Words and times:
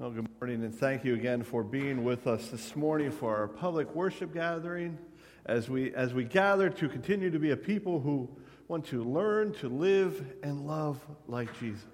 Well, 0.00 0.12
good 0.12 0.30
morning, 0.40 0.64
and 0.64 0.74
thank 0.74 1.04
you 1.04 1.12
again 1.12 1.42
for 1.42 1.62
being 1.62 2.04
with 2.04 2.26
us 2.26 2.48
this 2.48 2.74
morning 2.74 3.10
for 3.10 3.36
our 3.36 3.46
public 3.46 3.94
worship 3.94 4.32
gathering 4.32 4.96
as 5.44 5.68
we, 5.68 5.92
as 5.94 6.14
we 6.14 6.24
gather 6.24 6.70
to 6.70 6.88
continue 6.88 7.30
to 7.30 7.38
be 7.38 7.50
a 7.50 7.56
people 7.58 8.00
who 8.00 8.26
want 8.66 8.86
to 8.86 9.04
learn 9.04 9.52
to 9.56 9.68
live 9.68 10.24
and 10.42 10.66
love 10.66 11.04
like 11.26 11.50
Jesus. 11.60 11.84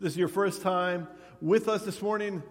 This 0.00 0.12
is 0.12 0.16
your 0.16 0.28
first 0.28 0.62
time 0.62 1.08
with 1.42 1.68
us 1.68 1.84
this 1.84 2.00
morning. 2.00 2.42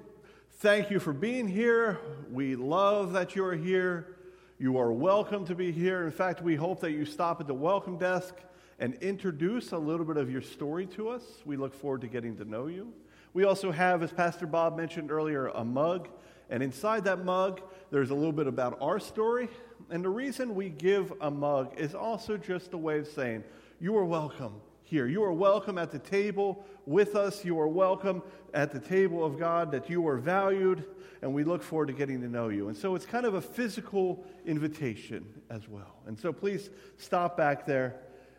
Thank 0.59 0.91
you 0.91 0.99
for 0.99 1.11
being 1.11 1.47
here. 1.47 1.99
We 2.29 2.55
love 2.55 3.13
that 3.13 3.35
you're 3.35 3.55
here. 3.55 4.17
You 4.59 4.77
are 4.77 4.91
welcome 4.91 5.45
to 5.45 5.55
be 5.55 5.71
here. 5.71 6.05
In 6.05 6.11
fact, 6.11 6.43
we 6.43 6.55
hope 6.55 6.79
that 6.81 6.91
you 6.91 7.05
stop 7.05 7.41
at 7.41 7.47
the 7.47 7.55
welcome 7.55 7.97
desk 7.97 8.35
and 8.77 8.93
introduce 9.01 9.71
a 9.71 9.79
little 9.79 10.05
bit 10.05 10.17
of 10.17 10.29
your 10.29 10.43
story 10.43 10.85
to 10.85 11.09
us. 11.09 11.23
We 11.43 11.57
look 11.57 11.73
forward 11.73 12.01
to 12.01 12.07
getting 12.07 12.37
to 12.37 12.45
know 12.45 12.67
you. 12.67 12.93
We 13.37 13.43
also 13.43 13.71
have, 13.71 14.01
as 14.01 14.11
Pastor 14.11 14.47
Bob 14.47 14.75
mentioned 14.75 15.11
earlier, 15.11 15.49
a 15.49 15.63
mug. 15.63 16.09
And 16.49 16.63
inside 16.63 17.03
that 17.03 17.23
mug, 17.23 17.61
there's 17.91 18.09
a 18.09 18.15
little 18.15 18.31
bit 18.31 18.47
about 18.47 18.79
our 18.81 18.99
story. 18.99 19.47
And 19.91 20.03
the 20.03 20.09
reason 20.09 20.55
we 20.55 20.69
give 20.69 21.13
a 21.21 21.29
mug 21.29 21.71
is 21.77 21.93
also 21.93 22.35
just 22.35 22.73
a 22.73 22.79
way 22.79 22.97
of 22.97 23.07
saying, 23.07 23.43
You 23.79 23.95
are 23.95 24.05
welcome 24.05 24.55
here. 24.81 25.05
You 25.05 25.23
are 25.23 25.31
welcome 25.31 25.77
at 25.77 25.91
the 25.91 25.99
table 25.99 26.65
with 26.87 27.15
us. 27.15 27.45
You 27.45 27.59
are 27.59 27.67
welcome 27.67 28.23
at 28.55 28.71
the 28.71 28.79
table 28.79 29.23
of 29.23 29.37
God, 29.37 29.71
that 29.71 29.87
you 29.87 30.07
are 30.07 30.17
valued, 30.17 30.85
and 31.21 31.31
we 31.31 31.43
look 31.43 31.61
forward 31.61 31.89
to 31.89 31.93
getting 31.93 32.19
to 32.21 32.27
know 32.27 32.49
you. 32.49 32.69
And 32.69 32.75
so 32.75 32.95
it's 32.95 33.05
kind 33.05 33.27
of 33.27 33.35
a 33.35 33.41
physical 33.41 34.25
invitation 34.47 35.23
as 35.51 35.69
well. 35.69 35.97
And 36.07 36.19
so 36.19 36.33
please 36.33 36.71
stop 36.97 37.37
back 37.37 37.67
there, 37.67 37.97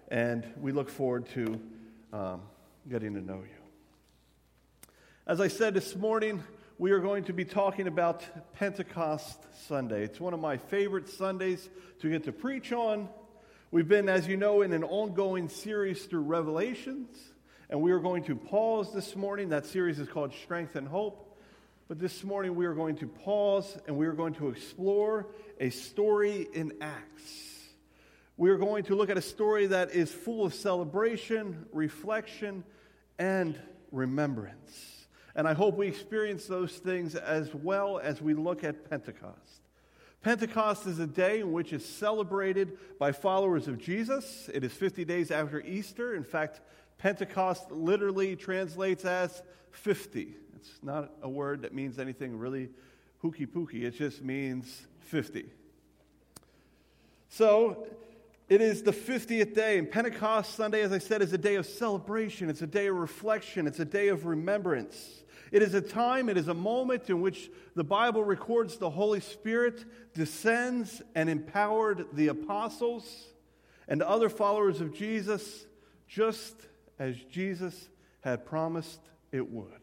and 0.09 0.45
we 0.61 0.73
look 0.73 0.91
forward 0.91 1.29
to 1.35 1.61
um, 2.13 2.41
getting 2.89 3.15
to 3.15 3.21
know 3.21 3.43
you. 3.49 3.58
As 5.29 5.43
I 5.43 5.49
said 5.49 5.75
this 5.75 5.95
morning, 5.95 6.43
we 6.79 6.91
are 6.93 7.01
going 7.01 7.25
to 7.25 7.35
be 7.35 7.45
talking 7.45 7.87
about 7.87 8.25
Pentecost 8.55 9.39
Sunday. 9.67 10.03
It's 10.03 10.19
one 10.19 10.33
of 10.33 10.41
my 10.41 10.57
favorite 10.57 11.07
Sundays 11.07 11.69
to 12.01 12.09
get 12.09 12.25
to 12.25 12.33
preach 12.33 12.73
on. 12.73 13.11
We've 13.71 13.87
been, 13.87 14.09
as 14.09 14.27
you 14.27 14.39
know, 14.39 14.63
in 14.63 14.73
an 14.73 14.85
ongoing 14.85 15.51
series 15.51 16.07
through 16.07 16.23
Revelations, 16.23 17.15
and 17.69 17.83
we 17.83 17.93
are 17.93 17.99
going 17.99 18.25
to 18.25 18.37
pause 18.37 18.91
this 18.95 19.15
morning. 19.15 19.51
That 19.51 19.67
series 19.67 19.99
is 19.99 20.09
called 20.09 20.33
Strength 20.33 20.77
and 20.77 20.89
Hope. 20.89 21.39
But 21.89 21.99
this 21.99 22.25
morning 22.25 22.55
we 22.55 22.65
are 22.65 22.73
going 22.73 22.97
to 22.97 23.07
pause 23.07 23.77
and 23.87 23.99
we 23.99 24.07
are 24.07 24.15
going 24.15 24.33
to 24.37 24.49
explore 24.49 25.27
a 25.61 25.69
story 25.69 26.49
in 26.55 26.73
Acts. 26.81 27.67
We 28.39 28.49
are 28.49 28.57
going 28.57 28.85
to 28.85 28.95
look 28.95 29.11
at 29.11 29.19
a 29.19 29.23
story 29.23 29.67
that 29.67 29.91
is 29.91 30.11
full 30.11 30.47
of 30.47 30.55
celebration, 30.55 31.67
reflection, 31.75 32.65
and 33.19 33.61
remembrance. 33.93 34.98
And 35.39 35.47
I 35.47 35.55
hope 35.55 35.77
we 35.77 35.87
experience 35.87 36.47
those 36.47 36.73
things 36.73 37.15
as 37.15 37.55
well 37.55 38.01
as 38.01 38.21
we 38.21 38.35
look 38.35 38.65
at 38.65 38.91
Pentecost. 38.91 39.63
Pentecost 40.21 40.85
is 40.89 40.99
a 40.99 41.07
day 41.07 41.39
in 41.39 41.53
which 41.53 41.73
is 41.73 41.87
celebrated 41.87 42.77
by 42.99 43.13
followers 43.13 43.69
of 43.69 43.79
Jesus. 43.79 44.51
It 44.53 44.65
is 44.65 44.73
50 44.73 45.05
days 45.05 45.31
after 45.31 45.61
Easter. 45.61 46.17
In 46.17 46.25
fact, 46.25 46.61
Pentecost 46.99 47.71
literally 47.71 48.35
translates 48.35 49.05
as 49.05 49.45
50. 49.71 50.35
It's 50.57 50.71
not 50.83 51.13
a 51.23 51.29
word 51.29 51.63
that 51.63 51.73
means 51.73 52.01
anything 52.01 52.37
really 52.37 52.71
hooky 53.23 53.47
pooky, 53.47 53.85
it 53.85 53.93
just 53.93 54.23
means 54.23 54.89
50. 55.03 55.45
So, 57.29 57.87
it 58.49 58.63
is 58.63 58.83
the 58.83 58.93
50th 58.93 59.55
day, 59.55 59.79
and 59.79 59.91
Pentecost 59.91 60.55
Sunday, 60.55 60.81
as 60.81 60.91
I 60.91 60.99
said, 60.99 61.21
is 61.21 61.35
a 61.35 61.39
day 61.39 61.57
of 61.57 61.67
celebration. 61.67 62.49
It's 62.49 62.63
a 62.63 62.67
day 62.67 62.87
of 62.87 62.97
reflection. 62.97 63.67
It's 63.67 63.79
a 63.79 63.85
day 63.85 64.09
of 64.09 64.25
remembrance. 64.25 65.23
It 65.51 65.63
is 65.63 65.75
a 65.75 65.81
time, 65.81 66.29
it 66.29 66.37
is 66.37 66.49
a 66.49 66.55
moment 66.55 67.09
in 67.09 67.21
which 67.21 67.51
the 67.75 67.85
Bible 67.85 68.23
records 68.23 68.77
the 68.77 68.91
Holy 68.91 69.21
Spirit 69.21 69.85
descends 70.15 71.03
and 71.15 71.31
empowered 71.31 72.07
the 72.13 72.29
apostles 72.29 73.27
and 73.87 74.03
other 74.03 74.29
followers 74.29 74.81
of 74.81 74.95
Jesus 74.95 75.67
just 76.07 76.55
as 76.99 77.17
Jesus 77.31 77.89
had 78.21 78.45
promised 78.45 79.01
it 79.33 79.51
would. 79.51 79.81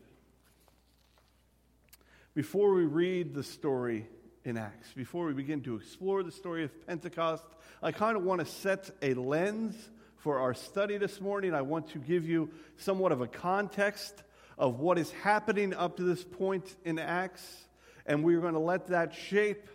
Before 2.34 2.74
we 2.74 2.84
read 2.84 3.34
the 3.34 3.44
story 3.44 4.08
in 4.44 4.58
Acts, 4.58 4.92
before 4.94 5.26
we 5.26 5.34
begin 5.34 5.62
to 5.62 5.76
explore 5.76 6.22
the 6.22 6.32
story 6.32 6.64
of 6.64 6.86
Pentecost, 6.86 7.46
I 7.82 7.92
kind 7.92 8.18
of 8.18 8.24
want 8.24 8.42
to 8.42 8.46
set 8.46 8.92
a 9.02 9.14
lens 9.14 9.76
for 10.18 10.40
our 10.40 10.54
study 10.54 10.98
this 10.98 11.22
morning. 11.22 11.54
I 11.54 11.62
want 11.62 11.90
to 11.92 12.00
give 12.00 12.28
you 12.28 12.50
somewhat 12.78 13.12
of 13.12 13.22
a 13.22 13.28
context 13.28 14.24
of 14.58 14.80
what 14.80 14.98
is 14.98 15.12
happening 15.12 15.74
up 15.74 15.98
to 15.98 16.04
this 16.04 16.24
point 16.24 16.76
in 16.86 17.00
Acts, 17.00 17.66
and 18.06 18.24
we're 18.24 18.42
going 18.42 18.54
to 18.54 18.60
let 18.60 18.88
that 18.88 19.14
shape 19.14 19.68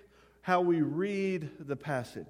how 0.43 0.61
we 0.61 0.81
read 0.81 1.51
the 1.61 1.77
passage. 1.77 2.27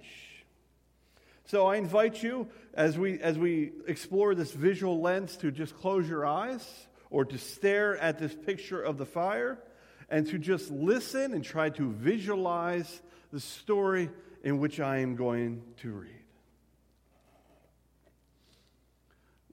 So 1.46 1.66
I 1.66 1.76
invite 1.76 2.22
you, 2.22 2.48
as 2.74 2.96
we, 2.96 3.20
as 3.20 3.38
we 3.38 3.72
explore 3.86 4.34
this 4.34 4.52
visual 4.52 5.00
lens, 5.00 5.36
to 5.38 5.50
just 5.50 5.76
close 5.76 6.08
your 6.08 6.24
eyes 6.24 6.64
or 7.10 7.24
to 7.24 7.38
stare 7.38 7.96
at 7.98 8.18
this 8.18 8.34
picture 8.34 8.80
of 8.80 8.98
the 8.98 9.06
fire 9.06 9.58
and 10.08 10.26
to 10.28 10.38
just 10.38 10.70
listen 10.70 11.34
and 11.34 11.44
try 11.44 11.70
to 11.70 11.90
visualize 11.92 13.00
the 13.32 13.40
story 13.40 14.10
in 14.42 14.58
which 14.58 14.80
I 14.80 14.98
am 14.98 15.16
going 15.16 15.62
to 15.78 15.90
read. 15.90 16.10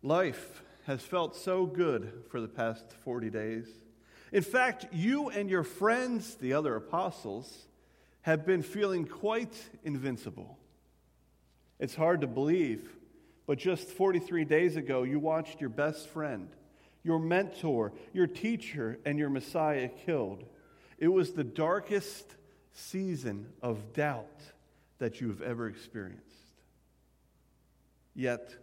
Life 0.04 0.62
has 0.88 1.02
felt 1.02 1.36
so 1.36 1.66
good 1.66 2.24
for 2.30 2.40
the 2.40 2.48
past 2.48 2.86
40 3.04 3.30
days. 3.30 3.68
In 4.32 4.42
fact, 4.42 4.88
you 4.94 5.28
and 5.30 5.50
your 5.50 5.64
friends, 5.64 6.36
the 6.36 6.54
other 6.54 6.78
apostles, 6.78 7.68
have 8.22 8.46
been 8.46 8.62
feeling 8.64 9.06
quite 9.06 9.54
invincible. 9.84 10.58
It's 11.78 11.94
hard 11.94 12.22
to 12.22 12.28
believe, 12.28 12.90
but 13.46 13.58
just 13.58 13.90
43 13.90 14.46
days 14.46 14.78
ago, 14.78 15.04
you 15.04 15.20
watched 15.20 15.60
your 15.60 15.70
best 15.70 16.08
friend, 16.08 16.48
your 17.04 17.20
mentor, 17.20 17.92
your 18.14 18.28
teacher, 18.28 18.98
and 19.06 19.20
your 19.20 19.30
Messiah 19.30 19.90
killed. 19.90 20.46
It 20.98 21.10
was 21.10 21.34
the 21.34 21.44
darkest 21.44 22.34
season 22.72 23.48
of 23.62 23.92
doubt 23.92 24.42
that 25.00 25.20
you 25.20 25.28
have 25.28 25.42
ever 25.42 25.68
experienced. 25.68 26.24
Yet, 28.16 28.56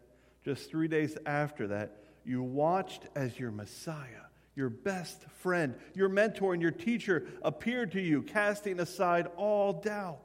just 0.42 0.70
three 0.70 0.88
days 0.88 1.18
after 1.26 1.66
that, 1.68 2.03
you 2.24 2.42
watched 2.42 3.02
as 3.14 3.38
your 3.38 3.50
Messiah, 3.50 4.24
your 4.54 4.70
best 4.70 5.22
friend, 5.40 5.74
your 5.94 6.08
mentor, 6.08 6.52
and 6.52 6.62
your 6.62 6.70
teacher 6.70 7.26
appeared 7.42 7.92
to 7.92 8.00
you, 8.00 8.22
casting 8.22 8.80
aside 8.80 9.28
all 9.36 9.72
doubt. 9.72 10.20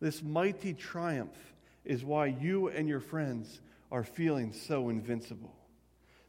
This 0.00 0.22
mighty 0.22 0.74
triumph 0.74 1.36
is 1.84 2.04
why 2.04 2.26
you 2.26 2.68
and 2.68 2.88
your 2.88 3.00
friends 3.00 3.60
are 3.92 4.04
feeling 4.04 4.52
so 4.52 4.88
invincible. 4.88 5.54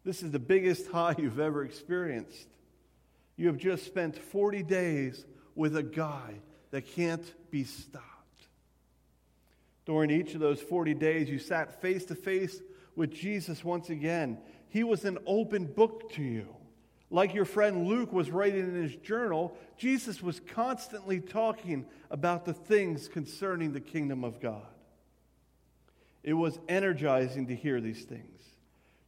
This 0.03 0.23
is 0.23 0.31
the 0.31 0.39
biggest 0.39 0.87
high 0.91 1.15
you've 1.17 1.39
ever 1.39 1.63
experienced. 1.63 2.47
You 3.37 3.47
have 3.47 3.57
just 3.57 3.85
spent 3.85 4.17
40 4.17 4.63
days 4.63 5.25
with 5.55 5.75
a 5.75 5.83
guy 5.83 6.35
that 6.71 6.87
can't 6.87 7.25
be 7.49 7.63
stopped. 7.63 8.07
During 9.85 10.11
each 10.11 10.33
of 10.33 10.39
those 10.39 10.61
40 10.61 10.93
days, 10.93 11.29
you 11.29 11.39
sat 11.39 11.81
face 11.81 12.05
to 12.05 12.15
face 12.15 12.61
with 12.95 13.11
Jesus 13.11 13.63
once 13.63 13.89
again. 13.89 14.37
He 14.69 14.83
was 14.83 15.05
an 15.05 15.17
open 15.25 15.65
book 15.65 16.11
to 16.13 16.23
you. 16.23 16.47
Like 17.09 17.33
your 17.33 17.45
friend 17.45 17.87
Luke 17.87 18.13
was 18.13 18.31
writing 18.31 18.61
in 18.61 18.81
his 18.81 18.95
journal, 18.95 19.57
Jesus 19.77 20.23
was 20.23 20.39
constantly 20.39 21.19
talking 21.19 21.85
about 22.09 22.45
the 22.45 22.53
things 22.53 23.09
concerning 23.09 23.73
the 23.73 23.81
kingdom 23.81 24.23
of 24.23 24.39
God. 24.39 24.65
It 26.23 26.33
was 26.33 26.57
energizing 26.69 27.47
to 27.47 27.55
hear 27.55 27.81
these 27.81 28.03
things. 28.03 28.39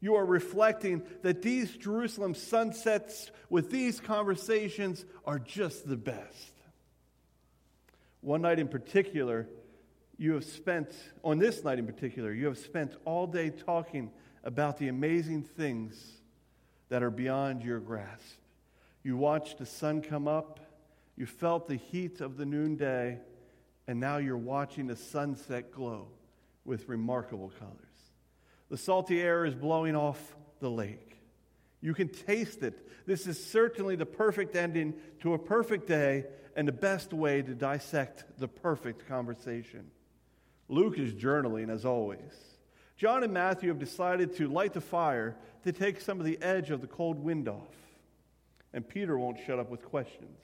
You 0.01 0.15
are 0.15 0.25
reflecting 0.25 1.03
that 1.21 1.41
these 1.41 1.77
Jerusalem 1.77 2.35
sunsets 2.35 3.31
with 3.49 3.71
these 3.71 4.01
conversations 4.01 5.05
are 5.25 5.39
just 5.39 5.87
the 5.87 5.95
best. 5.95 6.51
One 8.19 8.41
night 8.41 8.59
in 8.59 8.67
particular, 8.67 9.47
you 10.17 10.33
have 10.33 10.45
spent, 10.45 10.93
on 11.23 11.39
this 11.39 11.63
night 11.63 11.79
in 11.79 11.85
particular, 11.85 12.31
you 12.31 12.45
have 12.45 12.57
spent 12.57 12.95
all 13.05 13.27
day 13.27 13.49
talking 13.49 14.11
about 14.43 14.77
the 14.77 14.87
amazing 14.87 15.43
things 15.43 15.95
that 16.89 17.01
are 17.01 17.09
beyond 17.09 17.63
your 17.63 17.79
grasp. 17.79 18.37
You 19.03 19.17
watched 19.17 19.57
the 19.57 19.65
sun 19.65 20.01
come 20.01 20.27
up, 20.27 20.59
you 21.15 21.25
felt 21.25 21.67
the 21.67 21.75
heat 21.75 22.21
of 22.21 22.37
the 22.37 22.45
noonday, 22.45 23.19
and 23.87 23.99
now 23.99 24.17
you're 24.17 24.37
watching 24.37 24.87
the 24.87 24.95
sunset 24.95 25.71
glow 25.71 26.07
with 26.65 26.87
remarkable 26.87 27.51
colors. 27.59 27.77
The 28.69 28.77
salty 28.77 29.21
air 29.21 29.45
is 29.45 29.55
blowing 29.55 29.95
off 29.95 30.35
the 30.59 30.69
lake. 30.69 31.17
You 31.81 31.93
can 31.93 32.07
taste 32.07 32.63
it. 32.63 33.05
This 33.05 33.27
is 33.27 33.43
certainly 33.45 33.97
the 33.97 34.05
perfect 34.05 34.55
ending 34.55 34.93
to 35.21 35.33
a 35.33 35.39
perfect 35.39 35.87
day 35.87 36.25
and 36.55 36.67
the 36.67 36.71
best 36.71 37.11
way 37.11 37.41
to 37.41 37.53
dissect 37.53 38.23
the 38.39 38.47
perfect 38.47 39.07
conversation. 39.07 39.91
Luke 40.69 40.97
is 40.97 41.13
journaling 41.13 41.69
as 41.69 41.85
always. 41.85 42.33
John 42.95 43.23
and 43.23 43.33
Matthew 43.33 43.69
have 43.69 43.79
decided 43.79 44.35
to 44.37 44.47
light 44.47 44.73
the 44.73 44.81
fire 44.81 45.35
to 45.63 45.71
take 45.71 45.99
some 45.99 46.19
of 46.19 46.25
the 46.25 46.41
edge 46.41 46.69
of 46.69 46.81
the 46.81 46.87
cold 46.87 47.19
wind 47.19 47.47
off. 47.47 47.75
and 48.73 48.87
Peter 48.87 49.17
won't 49.17 49.37
shut 49.45 49.59
up 49.59 49.69
with 49.69 49.83
questions. 49.83 50.39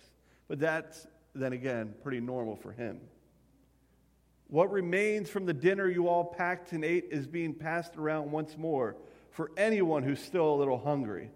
But 0.48 0.60
that's, 0.60 1.08
then 1.34 1.54
again, 1.54 1.96
pretty 2.04 2.20
normal 2.20 2.56
for 2.56 2.72
him. 2.72 3.00
What 4.48 4.72
remains 4.72 5.30
from 5.30 5.46
the 5.46 5.54
dinner 5.54 5.88
you 5.88 6.08
all 6.08 6.26
packed 6.26 6.72
and 6.72 6.84
ate 6.84 7.06
is 7.12 7.28
being 7.28 7.54
passed 7.54 7.98
around 7.98 8.32
once 8.32 8.58
more 8.58 8.96
for 9.32 9.52
anyone 9.58 10.04
who's 10.04 10.22
still 10.22 10.54
a 10.54 10.58
little 10.58 10.78
hungry. 10.80 11.30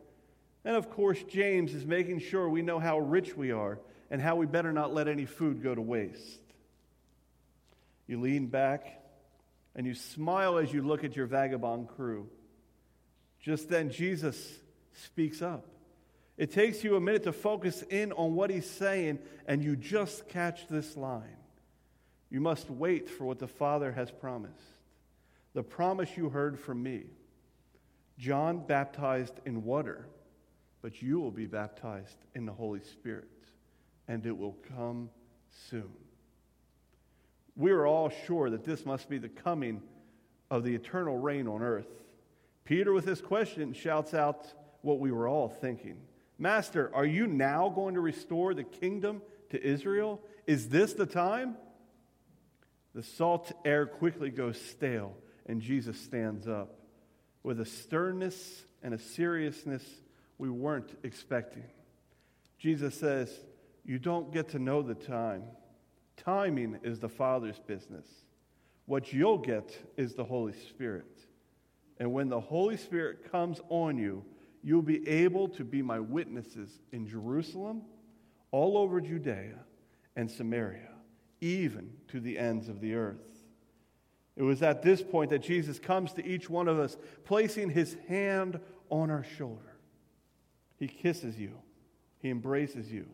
And 0.65 0.75
of 0.75 0.89
course, 0.89 1.21
James 1.23 1.73
is 1.73 1.85
making 1.85 2.19
sure 2.19 2.49
we 2.49 2.61
know 2.61 2.79
how 2.79 2.99
rich 2.99 3.35
we 3.35 3.51
are 3.51 3.79
and 4.09 4.21
how 4.21 4.35
we 4.35 4.45
better 4.45 4.71
not 4.71 4.93
let 4.93 5.07
any 5.07 5.25
food 5.25 5.61
go 5.61 5.75
to 5.75 5.81
waste. 5.81 6.39
You 8.13 8.19
lean 8.19 8.45
back 8.45 9.01
and 9.73 9.87
you 9.87 9.95
smile 9.95 10.59
as 10.59 10.71
you 10.71 10.83
look 10.83 11.03
at 11.03 11.15
your 11.15 11.25
vagabond 11.25 11.87
crew. 11.87 12.29
Just 13.39 13.69
then, 13.69 13.89
Jesus 13.89 14.59
speaks 14.91 15.41
up. 15.41 15.65
It 16.37 16.51
takes 16.51 16.83
you 16.83 16.95
a 16.95 17.01
minute 17.01 17.23
to 17.23 17.33
focus 17.33 17.81
in 17.81 18.11
on 18.11 18.35
what 18.35 18.51
he's 18.51 18.69
saying, 18.69 19.17
and 19.47 19.63
you 19.63 19.75
just 19.75 20.29
catch 20.29 20.67
this 20.67 20.95
line. 20.95 21.37
You 22.29 22.39
must 22.39 22.69
wait 22.69 23.09
for 23.09 23.25
what 23.25 23.39
the 23.39 23.47
Father 23.47 23.91
has 23.91 24.11
promised. 24.11 24.61
The 25.55 25.63
promise 25.63 26.15
you 26.15 26.29
heard 26.29 26.59
from 26.59 26.83
me. 26.83 27.05
John 28.19 28.63
baptized 28.63 29.39
in 29.43 29.63
water, 29.63 30.07
but 30.83 31.01
you 31.01 31.19
will 31.19 31.31
be 31.31 31.47
baptized 31.47 32.17
in 32.35 32.45
the 32.45 32.53
Holy 32.53 32.81
Spirit, 32.81 33.27
and 34.07 34.23
it 34.27 34.37
will 34.37 34.55
come 34.69 35.09
soon. 35.71 36.02
We 37.55 37.71
are 37.71 37.85
all 37.85 38.09
sure 38.25 38.49
that 38.49 38.63
this 38.63 38.85
must 38.85 39.09
be 39.09 39.17
the 39.17 39.29
coming 39.29 39.81
of 40.49 40.63
the 40.63 40.75
eternal 40.75 41.17
reign 41.17 41.47
on 41.47 41.61
earth. 41.61 41.87
Peter, 42.65 42.93
with 42.93 43.05
this 43.05 43.21
question, 43.21 43.73
shouts 43.73 44.13
out 44.13 44.51
what 44.81 44.99
we 44.99 45.11
were 45.11 45.27
all 45.27 45.49
thinking 45.49 45.97
Master, 46.39 46.91
are 46.93 47.05
you 47.05 47.27
now 47.27 47.69
going 47.69 47.93
to 47.93 48.01
restore 48.01 48.53
the 48.53 48.63
kingdom 48.63 49.21
to 49.51 49.63
Israel? 49.63 50.19
Is 50.47 50.69
this 50.69 50.93
the 50.93 51.05
time? 51.05 51.55
The 52.95 53.03
salt 53.03 53.51
air 53.63 53.85
quickly 53.85 54.29
goes 54.29 54.59
stale, 54.59 55.15
and 55.45 55.61
Jesus 55.61 55.99
stands 55.99 56.47
up 56.47 56.79
with 57.43 57.59
a 57.59 57.65
sternness 57.65 58.63
and 58.81 58.93
a 58.93 58.99
seriousness 58.99 59.83
we 60.37 60.49
weren't 60.49 60.91
expecting. 61.03 61.63
Jesus 62.57 62.95
says, 62.95 63.31
You 63.85 63.99
don't 63.99 64.33
get 64.33 64.49
to 64.49 64.59
know 64.59 64.81
the 64.81 64.95
time. 64.95 65.43
Timing 66.17 66.79
is 66.83 66.99
the 66.99 67.09
Father's 67.09 67.59
business. 67.59 68.07
What 68.85 69.13
you'll 69.13 69.37
get 69.37 69.77
is 69.97 70.13
the 70.13 70.23
Holy 70.23 70.53
Spirit. 70.53 71.25
And 71.99 72.11
when 72.13 72.29
the 72.29 72.39
Holy 72.39 72.77
Spirit 72.77 73.31
comes 73.31 73.61
on 73.69 73.97
you, 73.97 74.23
you'll 74.61 74.81
be 74.81 75.07
able 75.07 75.47
to 75.49 75.63
be 75.63 75.81
my 75.81 75.99
witnesses 75.99 76.81
in 76.91 77.07
Jerusalem, 77.07 77.81
all 78.51 78.77
over 78.77 79.01
Judea 79.01 79.59
and 80.15 80.29
Samaria 80.29 80.93
even 81.43 81.91
to 82.07 82.21
the 82.21 82.37
ends 82.39 82.69
of 82.69 82.79
the 82.79 82.95
earth. 82.95 83.17
It 84.35 84.43
was 84.43 84.63
at 84.63 84.81
this 84.81 85.03
point 85.03 85.29
that 85.31 85.43
Jesus 85.43 85.77
comes 85.77 86.13
to 86.13 86.25
each 86.25 86.49
one 86.49 86.67
of 86.67 86.79
us, 86.79 86.97
placing 87.25 87.69
his 87.69 87.97
hand 88.07 88.59
on 88.89 89.11
our 89.11 89.23
shoulder. 89.23 89.75
He 90.77 90.87
kisses 90.87 91.37
you, 91.37 91.51
he 92.19 92.29
embraces 92.29 92.91
you. 92.91 93.05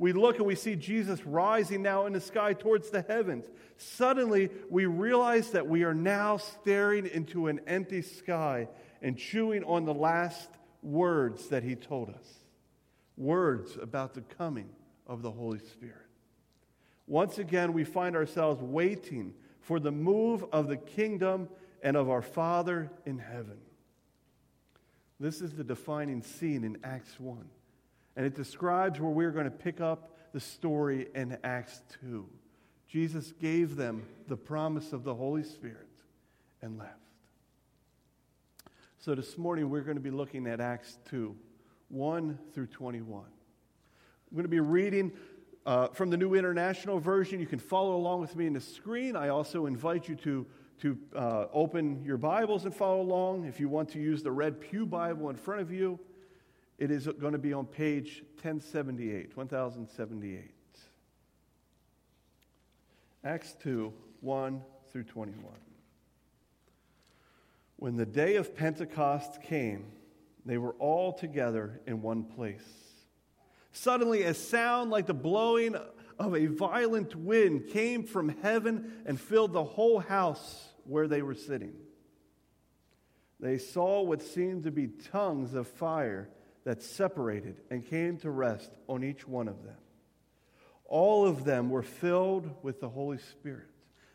We 0.00 0.14
look 0.14 0.38
and 0.38 0.46
we 0.46 0.54
see 0.54 0.76
Jesus 0.76 1.26
rising 1.26 1.82
now 1.82 2.06
in 2.06 2.14
the 2.14 2.22
sky 2.22 2.54
towards 2.54 2.88
the 2.88 3.02
heavens. 3.02 3.44
Suddenly, 3.76 4.48
we 4.70 4.86
realize 4.86 5.50
that 5.50 5.66
we 5.66 5.84
are 5.84 5.92
now 5.92 6.38
staring 6.38 7.04
into 7.04 7.48
an 7.48 7.60
empty 7.66 8.00
sky 8.00 8.68
and 9.02 9.18
chewing 9.18 9.62
on 9.62 9.84
the 9.84 9.92
last 9.92 10.48
words 10.82 11.48
that 11.48 11.62
he 11.62 11.76
told 11.76 12.08
us 12.08 12.38
words 13.18 13.76
about 13.76 14.14
the 14.14 14.22
coming 14.22 14.70
of 15.06 15.20
the 15.20 15.30
Holy 15.30 15.58
Spirit. 15.58 16.08
Once 17.06 17.36
again, 17.36 17.74
we 17.74 17.84
find 17.84 18.16
ourselves 18.16 18.62
waiting 18.62 19.34
for 19.60 19.78
the 19.78 19.92
move 19.92 20.46
of 20.50 20.68
the 20.68 20.78
kingdom 20.78 21.46
and 21.82 21.94
of 21.94 22.08
our 22.08 22.22
Father 22.22 22.90
in 23.04 23.18
heaven. 23.18 23.58
This 25.18 25.42
is 25.42 25.52
the 25.52 25.64
defining 25.64 26.22
scene 26.22 26.64
in 26.64 26.78
Acts 26.82 27.20
1. 27.20 27.50
And 28.16 28.26
it 28.26 28.34
describes 28.34 29.00
where 29.00 29.10
we're 29.10 29.30
going 29.30 29.44
to 29.44 29.50
pick 29.50 29.80
up 29.80 30.16
the 30.32 30.40
story 30.40 31.08
in 31.14 31.38
Acts 31.44 31.82
2. 32.00 32.26
Jesus 32.88 33.32
gave 33.40 33.76
them 33.76 34.06
the 34.28 34.36
promise 34.36 34.92
of 34.92 35.04
the 35.04 35.14
Holy 35.14 35.44
Spirit 35.44 35.88
and 36.60 36.78
left. 36.78 36.94
So 38.98 39.14
this 39.14 39.38
morning 39.38 39.70
we're 39.70 39.80
going 39.82 39.96
to 39.96 40.02
be 40.02 40.10
looking 40.10 40.46
at 40.46 40.60
Acts 40.60 40.98
2, 41.08 41.34
1 41.88 42.38
through 42.52 42.66
21. 42.66 43.22
I'm 43.22 44.36
going 44.36 44.42
to 44.42 44.48
be 44.48 44.60
reading 44.60 45.12
uh, 45.66 45.88
from 45.88 46.10
the 46.10 46.16
New 46.16 46.34
International 46.34 46.98
Version, 46.98 47.38
you 47.38 47.46
can 47.46 47.58
follow 47.58 47.94
along 47.94 48.20
with 48.20 48.34
me 48.34 48.46
in 48.46 48.54
the 48.54 48.60
screen. 48.60 49.14
I 49.14 49.28
also 49.28 49.66
invite 49.66 50.08
you 50.08 50.16
to, 50.16 50.46
to 50.80 50.98
uh, 51.14 51.46
open 51.52 52.02
your 52.04 52.16
Bibles 52.16 52.64
and 52.64 52.74
follow 52.74 53.02
along. 53.02 53.44
If 53.44 53.60
you 53.60 53.68
want 53.68 53.90
to 53.90 54.00
use 54.00 54.22
the 54.22 54.32
Red 54.32 54.60
Pew 54.60 54.86
Bible 54.86 55.28
in 55.28 55.36
front 55.36 55.60
of 55.60 55.70
you, 55.70 56.00
it 56.80 56.90
is 56.90 57.06
going 57.06 57.34
to 57.34 57.38
be 57.38 57.52
on 57.52 57.66
page 57.66 58.22
1078, 58.42 59.36
1078. 59.36 60.54
Acts 63.22 63.54
2, 63.62 63.92
1 64.22 64.62
through 64.90 65.04
21. 65.04 65.52
When 67.76 67.96
the 67.96 68.06
day 68.06 68.36
of 68.36 68.56
Pentecost 68.56 69.42
came, 69.42 69.92
they 70.46 70.56
were 70.56 70.72
all 70.78 71.12
together 71.12 71.82
in 71.86 72.00
one 72.00 72.24
place. 72.24 72.66
Suddenly, 73.72 74.22
a 74.22 74.32
sound 74.32 74.90
like 74.90 75.06
the 75.06 75.12
blowing 75.12 75.76
of 76.18 76.34
a 76.34 76.46
violent 76.46 77.14
wind 77.14 77.68
came 77.68 78.04
from 78.04 78.30
heaven 78.40 79.02
and 79.04 79.20
filled 79.20 79.52
the 79.52 79.64
whole 79.64 79.98
house 79.98 80.70
where 80.84 81.06
they 81.06 81.20
were 81.20 81.34
sitting. 81.34 81.74
They 83.38 83.58
saw 83.58 84.00
what 84.00 84.22
seemed 84.22 84.64
to 84.64 84.70
be 84.70 84.88
tongues 84.88 85.52
of 85.52 85.68
fire 85.68 86.30
that 86.64 86.82
separated 86.82 87.56
and 87.70 87.88
came 87.88 88.16
to 88.18 88.30
rest 88.30 88.70
on 88.88 89.02
each 89.02 89.26
one 89.26 89.48
of 89.48 89.64
them. 89.64 89.76
All 90.84 91.26
of 91.26 91.44
them 91.44 91.70
were 91.70 91.82
filled 91.82 92.50
with 92.62 92.80
the 92.80 92.88
Holy 92.88 93.18
Spirit, 93.18 93.68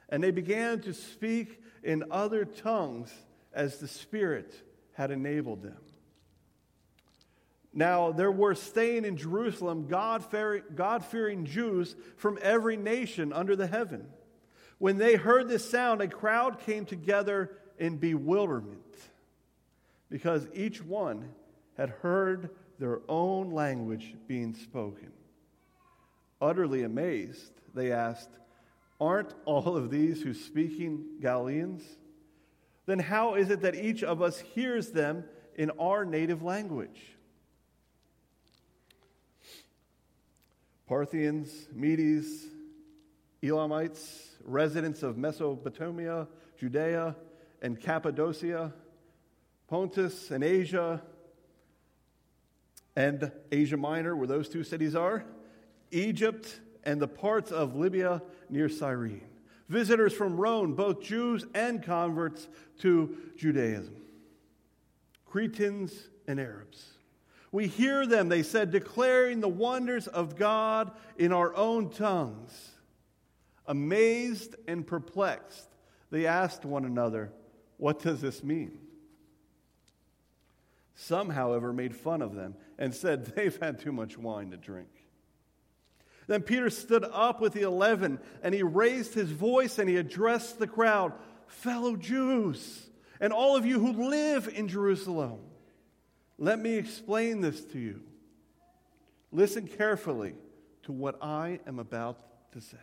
and 0.09 0.23
they 0.23 0.31
began 0.31 0.81
to 0.81 0.93
speak 0.93 1.61
in 1.83 2.03
other 2.11 2.45
tongues 2.45 3.13
as 3.53 3.77
the 3.77 3.87
Spirit 3.87 4.53
had 4.93 5.11
enabled 5.11 5.63
them. 5.63 5.77
Now, 7.73 8.13
there 8.13 8.31
were 8.31 8.55
staying 8.55 9.03
in 9.03 9.17
Jerusalem 9.17 9.87
God 9.87 10.23
fearing 10.23 11.45
Jews 11.45 11.95
from 12.15 12.39
every 12.41 12.77
nation 12.77 13.33
under 13.33 13.55
the 13.55 13.67
heaven. 13.67 14.07
When 14.77 14.97
they 14.97 15.15
heard 15.15 15.49
this 15.49 15.69
sound, 15.69 16.01
a 16.01 16.07
crowd 16.07 16.59
came 16.59 16.85
together 16.85 17.51
in 17.77 17.97
bewilderment 17.97 18.79
because 20.09 20.47
each 20.53 20.81
one 20.81 21.29
had 21.77 21.89
heard 21.89 22.49
their 22.79 22.99
own 23.07 23.51
language 23.51 24.15
being 24.27 24.53
spoken. 24.53 25.11
Utterly 26.41 26.83
amazed, 26.83 27.51
they 27.73 27.91
asked, 27.91 28.29
Aren't 28.99 29.33
all 29.45 29.75
of 29.75 29.89
these 29.89 30.21
who 30.21 30.33
speaking 30.33 31.05
Galileans? 31.21 31.83
Then 32.85 32.99
how 32.99 33.35
is 33.35 33.49
it 33.49 33.61
that 33.61 33.75
each 33.75 34.03
of 34.03 34.21
us 34.21 34.39
hears 34.39 34.91
them 34.91 35.25
in 35.55 35.71
our 35.71 36.05
native 36.05 36.43
language? 36.43 37.01
Parthians, 40.87 41.67
Medes, 41.73 42.45
Elamites, 43.41 44.29
residents 44.43 45.01
of 45.01 45.17
Mesopotamia, 45.17 46.27
Judea, 46.59 47.15
and 47.61 47.79
Cappadocia, 47.79 48.71
Pontus 49.67 50.29
and 50.29 50.43
Asia, 50.43 51.01
and 52.95 53.31
Asia 53.51 53.77
Minor, 53.77 54.15
where 54.15 54.27
those 54.27 54.49
two 54.49 54.63
cities 54.63 54.95
are, 54.95 55.25
Egypt, 55.91 56.59
and 56.83 57.01
the 57.01 57.07
parts 57.07 57.51
of 57.51 57.75
Libya 57.75 58.21
near 58.49 58.69
Cyrene. 58.69 59.27
Visitors 59.67 60.13
from 60.13 60.37
Rome, 60.37 60.75
both 60.75 61.01
Jews 61.01 61.45
and 61.53 61.81
converts 61.81 62.47
to 62.79 63.17
Judaism. 63.35 63.95
Cretans 65.25 66.09
and 66.27 66.39
Arabs. 66.39 66.91
We 67.51 67.67
hear 67.67 68.05
them, 68.05 68.29
they 68.29 68.43
said, 68.43 68.71
declaring 68.71 69.39
the 69.39 69.47
wonders 69.47 70.07
of 70.07 70.35
God 70.35 70.91
in 71.17 71.31
our 71.31 71.55
own 71.55 71.89
tongues. 71.89 72.71
Amazed 73.65 74.55
and 74.67 74.85
perplexed, 74.85 75.69
they 76.11 76.27
asked 76.27 76.65
one 76.65 76.85
another, 76.85 77.31
What 77.77 77.99
does 77.99 78.21
this 78.21 78.43
mean? 78.43 78.77
Some, 80.95 81.29
however, 81.29 81.73
made 81.73 81.95
fun 81.95 82.21
of 82.21 82.35
them 82.35 82.55
and 82.77 82.93
said, 82.93 83.25
They've 83.35 83.57
had 83.61 83.79
too 83.79 83.91
much 83.91 84.17
wine 84.17 84.51
to 84.51 84.57
drink. 84.57 84.89
Then 86.27 86.41
Peter 86.41 86.71
stood 86.71 87.03
up 87.03 87.39
with 87.39 87.53
the 87.53 87.61
eleven 87.61 88.19
and 88.41 88.55
he 88.55 88.63
raised 88.63 89.13
his 89.13 89.29
voice 89.29 89.77
and 89.77 89.87
he 89.87 89.97
addressed 89.97 90.57
the 90.57 90.67
crowd 90.67 91.13
Fellow 91.47 91.95
Jews, 91.95 92.89
and 93.19 93.31
all 93.31 93.55
of 93.55 93.65
you 93.67 93.79
who 93.79 94.09
live 94.09 94.49
in 94.53 94.67
Jerusalem. 94.67 95.39
Let 96.39 96.59
me 96.59 96.73
explain 96.73 97.41
this 97.41 97.63
to 97.65 97.79
you. 97.79 98.01
Listen 99.31 99.67
carefully 99.67 100.33
to 100.83 100.91
what 100.91 101.17
I 101.21 101.59
am 101.67 101.77
about 101.77 102.19
to 102.53 102.61
say. 102.61 102.77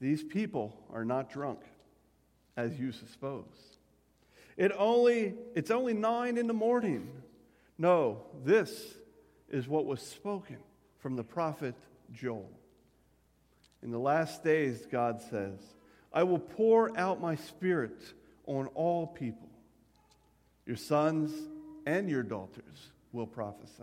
These 0.00 0.22
people 0.22 0.76
are 0.92 1.04
not 1.04 1.30
drunk, 1.30 1.60
as 2.56 2.78
you 2.78 2.90
suppose. 2.92 3.74
It 4.56 4.72
only, 4.76 5.34
it's 5.54 5.70
only 5.70 5.94
nine 5.94 6.38
in 6.38 6.46
the 6.46 6.54
morning. 6.54 7.10
No, 7.78 8.22
this 8.44 8.94
is 9.48 9.66
what 9.66 9.86
was 9.86 10.00
spoken 10.00 10.58
from 10.98 11.16
the 11.16 11.24
prophet 11.24 11.74
Joel. 12.12 12.50
In 13.82 13.90
the 13.90 13.98
last 13.98 14.44
days, 14.44 14.86
God 14.90 15.20
says, 15.20 15.58
I 16.12 16.22
will 16.22 16.38
pour 16.38 16.96
out 16.98 17.20
my 17.20 17.34
spirit 17.34 18.00
on 18.46 18.68
all 18.68 19.06
people. 19.06 19.48
Your 20.66 20.76
sons 20.76 21.32
and 21.84 22.08
your 22.08 22.22
daughters 22.22 22.92
will 23.12 23.26
prophesy. 23.26 23.82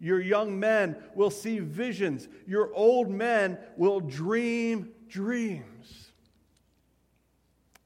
Your 0.00 0.20
young 0.20 0.58
men 0.60 0.96
will 1.14 1.30
see 1.30 1.58
visions. 1.58 2.28
Your 2.46 2.72
old 2.74 3.08
men 3.08 3.58
will 3.76 4.00
dream 4.00 4.90
dreams. 5.08 6.10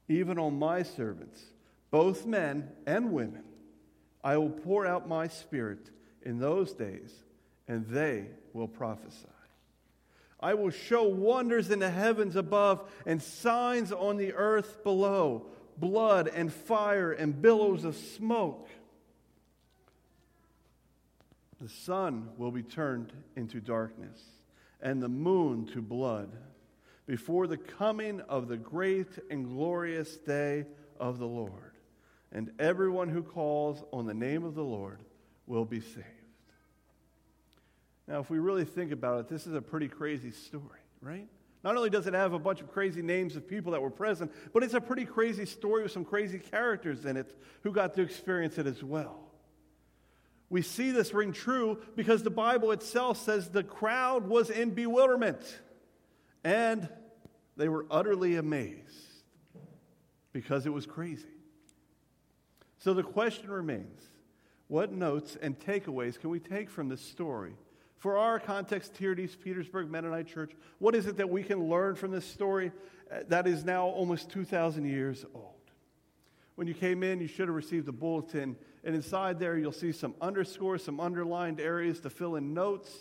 Even 0.07 0.37
on 0.37 0.59
my 0.59 0.83
servants, 0.83 1.41
both 1.93 2.25
men 2.25 2.67
and 2.87 3.11
women, 3.11 3.43
I 4.23 4.37
will 4.37 4.49
pour 4.49 4.83
out 4.83 5.07
my 5.07 5.27
spirit 5.27 5.91
in 6.23 6.39
those 6.39 6.73
days, 6.73 7.13
and 7.67 7.85
they 7.85 8.25
will 8.51 8.67
prophesy. 8.67 9.27
I 10.39 10.55
will 10.55 10.71
show 10.71 11.03
wonders 11.03 11.69
in 11.69 11.77
the 11.77 11.91
heavens 11.91 12.35
above 12.35 12.89
and 13.05 13.21
signs 13.21 13.91
on 13.91 14.17
the 14.17 14.33
earth 14.33 14.83
below 14.83 15.45
blood 15.77 16.31
and 16.33 16.51
fire 16.51 17.11
and 17.11 17.39
billows 17.39 17.83
of 17.83 17.95
smoke. 17.95 18.67
The 21.61 21.69
sun 21.69 22.29
will 22.37 22.51
be 22.51 22.63
turned 22.63 23.13
into 23.35 23.61
darkness, 23.61 24.19
and 24.81 24.99
the 24.99 25.09
moon 25.09 25.67
to 25.73 25.81
blood, 25.83 26.31
before 27.05 27.45
the 27.45 27.57
coming 27.57 28.19
of 28.21 28.47
the 28.47 28.57
great 28.57 29.19
and 29.29 29.45
glorious 29.45 30.17
day 30.17 30.65
of 30.99 31.19
the 31.19 31.27
Lord. 31.27 31.72
And 32.33 32.51
everyone 32.59 33.09
who 33.09 33.21
calls 33.21 33.83
on 33.93 34.07
the 34.07 34.13
name 34.13 34.43
of 34.43 34.55
the 34.55 34.63
Lord 34.63 34.99
will 35.45 35.65
be 35.65 35.79
saved. 35.79 36.07
Now, 38.07 38.19
if 38.19 38.29
we 38.29 38.39
really 38.39 38.65
think 38.65 38.91
about 38.91 39.19
it, 39.21 39.29
this 39.29 39.47
is 39.47 39.53
a 39.53 39.61
pretty 39.61 39.87
crazy 39.87 40.31
story, 40.31 40.81
right? 40.99 41.27
Not 41.63 41.77
only 41.77 41.89
does 41.89 42.07
it 42.07 42.13
have 42.13 42.33
a 42.33 42.39
bunch 42.39 42.59
of 42.59 42.69
crazy 42.71 43.01
names 43.01 43.35
of 43.37 43.47
people 43.47 43.71
that 43.71 43.81
were 43.81 43.91
present, 43.91 44.31
but 44.51 44.63
it's 44.63 44.73
a 44.73 44.81
pretty 44.81 45.05
crazy 45.05 45.45
story 45.45 45.83
with 45.83 45.91
some 45.91 46.03
crazy 46.03 46.39
characters 46.39 47.05
in 47.05 47.15
it 47.15 47.37
who 47.61 47.71
got 47.71 47.93
to 47.93 48.01
experience 48.01 48.57
it 48.57 48.67
as 48.67 48.83
well. 48.83 49.19
We 50.49 50.61
see 50.61 50.91
this 50.91 51.13
ring 51.13 51.31
true 51.31 51.79
because 51.95 52.23
the 52.23 52.29
Bible 52.29 52.71
itself 52.71 53.23
says 53.23 53.49
the 53.49 53.63
crowd 53.63 54.27
was 54.27 54.49
in 54.49 54.71
bewilderment 54.71 55.59
and 56.43 56.89
they 57.55 57.69
were 57.69 57.85
utterly 57.89 58.35
amazed 58.35 59.23
because 60.33 60.65
it 60.65 60.73
was 60.73 60.85
crazy. 60.85 61.29
So 62.83 62.93
the 62.93 63.01
question 63.01 63.49
remains 63.49 64.01
what 64.67 64.91
notes 64.91 65.37
and 65.41 65.57
takeaways 65.57 66.19
can 66.19 66.29
we 66.29 66.39
take 66.39 66.69
from 66.69 66.89
this 66.89 66.99
story? 66.99 67.55
For 67.97 68.17
our 68.17 68.41
context 68.41 68.97
here 68.97 69.13
at 69.13 69.19
East 69.19 69.39
Petersburg 69.39 69.89
Mennonite 69.89 70.27
Church, 70.27 70.51
what 70.79 70.93
is 70.93 71.07
it 71.07 71.15
that 71.15 71.29
we 71.29 71.43
can 71.43 71.69
learn 71.69 71.95
from 71.95 72.11
this 72.11 72.25
story 72.25 72.73
uh, 73.09 73.19
that 73.29 73.47
is 73.47 73.63
now 73.63 73.85
almost 73.85 74.29
2,000 74.31 74.83
years 74.83 75.23
old? 75.33 75.53
When 76.55 76.67
you 76.67 76.73
came 76.73 77.03
in, 77.03 77.21
you 77.21 77.27
should 77.27 77.47
have 77.47 77.55
received 77.55 77.87
a 77.87 77.93
bulletin 77.93 78.57
and 78.83 78.95
inside 78.95 79.39
there, 79.39 79.57
you'll 79.57 79.71
see 79.71 79.93
some 79.93 80.13
underscores, 80.19 80.83
some 80.83 80.99
underlined 80.99 81.61
areas 81.61 82.01
to 82.01 82.09
fill 82.09 82.35
in 82.35 82.53
notes. 82.53 82.91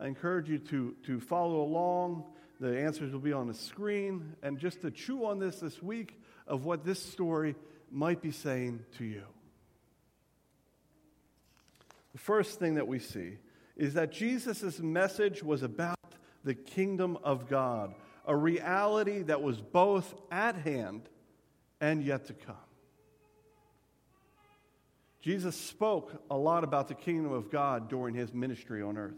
I 0.00 0.06
encourage 0.06 0.48
you 0.48 0.56
to, 0.58 0.96
to 1.04 1.20
follow 1.20 1.60
along. 1.60 2.24
The 2.60 2.80
answers 2.80 3.12
will 3.12 3.20
be 3.20 3.34
on 3.34 3.46
the 3.46 3.52
screen. 3.52 4.36
And 4.42 4.58
just 4.58 4.80
to 4.80 4.90
chew 4.90 5.26
on 5.26 5.38
this 5.38 5.60
this 5.60 5.82
week 5.82 6.18
of 6.46 6.64
what 6.64 6.82
this 6.82 7.02
story 7.02 7.56
might 7.90 8.20
be 8.20 8.30
saying 8.30 8.84
to 8.98 9.04
you. 9.04 9.24
The 12.12 12.18
first 12.18 12.58
thing 12.58 12.74
that 12.74 12.88
we 12.88 12.98
see 12.98 13.38
is 13.76 13.94
that 13.94 14.12
Jesus' 14.12 14.80
message 14.80 15.42
was 15.42 15.62
about 15.62 15.96
the 16.44 16.54
kingdom 16.54 17.18
of 17.22 17.48
God, 17.48 17.94
a 18.26 18.34
reality 18.34 19.22
that 19.22 19.42
was 19.42 19.60
both 19.60 20.14
at 20.30 20.56
hand 20.56 21.08
and 21.80 22.02
yet 22.02 22.26
to 22.26 22.32
come. 22.32 22.56
Jesus 25.20 25.56
spoke 25.56 26.22
a 26.30 26.36
lot 26.36 26.64
about 26.64 26.88
the 26.88 26.94
kingdom 26.94 27.32
of 27.32 27.50
God 27.50 27.88
during 27.88 28.14
his 28.14 28.32
ministry 28.32 28.82
on 28.82 28.96
earth. 28.96 29.16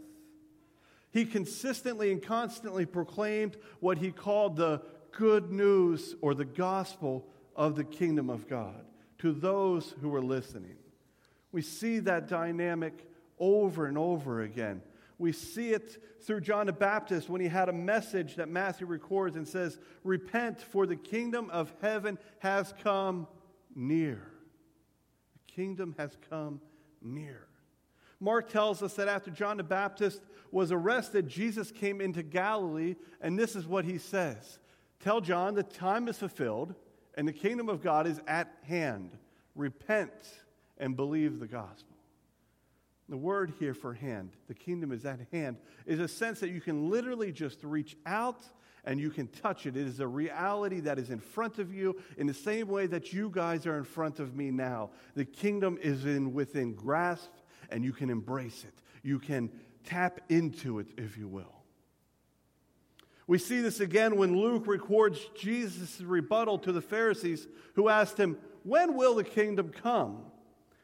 He 1.11 1.25
consistently 1.25 2.11
and 2.11 2.21
constantly 2.21 2.85
proclaimed 2.85 3.57
what 3.79 3.97
he 3.97 4.11
called 4.11 4.55
the 4.55 4.81
good 5.11 5.51
news 5.51 6.15
or 6.21 6.33
the 6.33 6.45
gospel 6.45 7.27
of 7.55 7.75
the 7.75 7.83
kingdom 7.83 8.29
of 8.29 8.47
God 8.47 8.85
to 9.19 9.31
those 9.31 9.93
who 10.01 10.09
were 10.09 10.21
listening. 10.21 10.77
We 11.51 11.61
see 11.61 11.99
that 11.99 12.27
dynamic 12.27 13.07
over 13.39 13.85
and 13.85 13.97
over 13.97 14.41
again. 14.41 14.81
We 15.17 15.31
see 15.31 15.71
it 15.71 16.01
through 16.23 16.41
John 16.41 16.65
the 16.65 16.73
Baptist 16.73 17.29
when 17.29 17.41
he 17.41 17.47
had 17.47 17.69
a 17.69 17.73
message 17.73 18.35
that 18.37 18.49
Matthew 18.49 18.87
records 18.87 19.35
and 19.35 19.47
says, 19.47 19.77
Repent, 20.03 20.61
for 20.61 20.87
the 20.87 20.95
kingdom 20.95 21.49
of 21.51 21.71
heaven 21.81 22.17
has 22.39 22.73
come 22.83 23.27
near 23.75 24.21
The 25.33 25.53
kingdom 25.53 25.93
has 25.97 26.17
come 26.29 26.59
near. 27.01 27.47
Mark 28.19 28.49
tells 28.49 28.83
us 28.83 28.93
that 28.95 29.07
after 29.07 29.31
John 29.31 29.57
the 29.57 29.63
Baptist 29.63 30.21
was 30.51 30.71
arrested, 30.71 31.27
Jesus 31.27 31.71
came 31.71 32.01
into 32.01 32.23
Galilee, 32.23 32.95
and 33.19 33.37
this 33.37 33.55
is 33.55 33.67
what 33.67 33.85
he 33.85 33.97
says 33.97 34.59
Tell 34.99 35.21
John 35.21 35.55
the 35.55 35.63
time 35.63 36.07
is 36.07 36.17
fulfilled, 36.17 36.75
and 37.15 37.27
the 37.27 37.33
kingdom 37.33 37.69
of 37.69 37.81
God 37.81 38.07
is 38.07 38.19
at 38.27 38.53
hand. 38.63 39.11
Repent 39.55 40.11
and 40.77 40.95
believe 40.95 41.39
the 41.39 41.47
gospel. 41.47 41.95
The 43.09 43.17
word 43.17 43.53
here 43.59 43.73
for 43.73 43.93
hand, 43.93 44.31
the 44.47 44.53
kingdom 44.53 44.93
is 44.93 45.05
at 45.05 45.19
hand, 45.31 45.57
is 45.85 45.99
a 45.99 46.07
sense 46.07 46.39
that 46.39 46.49
you 46.49 46.61
can 46.61 46.89
literally 46.89 47.31
just 47.31 47.61
reach 47.63 47.97
out 48.05 48.41
and 48.85 48.99
you 48.99 49.09
can 49.09 49.27
touch 49.27 49.65
it. 49.65 49.75
It 49.75 49.85
is 49.85 49.99
a 49.99 50.07
reality 50.07 50.79
that 50.79 50.97
is 50.97 51.09
in 51.09 51.19
front 51.19 51.59
of 51.59 51.73
you 51.73 51.99
in 52.17 52.25
the 52.25 52.33
same 52.33 52.67
way 52.67 52.87
that 52.87 53.11
you 53.11 53.29
guys 53.29 53.67
are 53.67 53.77
in 53.77 53.83
front 53.83 54.19
of 54.19 54.35
me 54.35 54.49
now. 54.49 54.91
The 55.15 55.25
kingdom 55.25 55.77
is 55.81 56.05
in 56.05 56.33
within 56.33 56.73
grasp 56.73 57.31
and 57.69 57.83
you 57.83 57.91
can 57.91 58.09
embrace 58.09 58.63
it. 58.63 58.73
You 59.03 59.19
can 59.19 59.51
tap 59.83 60.21
into 60.29 60.79
it, 60.79 60.87
if 60.97 61.17
you 61.17 61.27
will. 61.27 61.60
We 63.27 63.37
see 63.37 63.61
this 63.61 63.79
again 63.79 64.17
when 64.17 64.35
Luke 64.35 64.67
records 64.67 65.19
Jesus' 65.37 66.01
rebuttal 66.01 66.59
to 66.59 66.71
the 66.71 66.81
Pharisees 66.81 67.47
who 67.75 67.89
asked 67.89 68.17
him, 68.17 68.37
When 68.63 68.95
will 68.95 69.15
the 69.15 69.23
kingdom 69.23 69.69
come? 69.69 70.23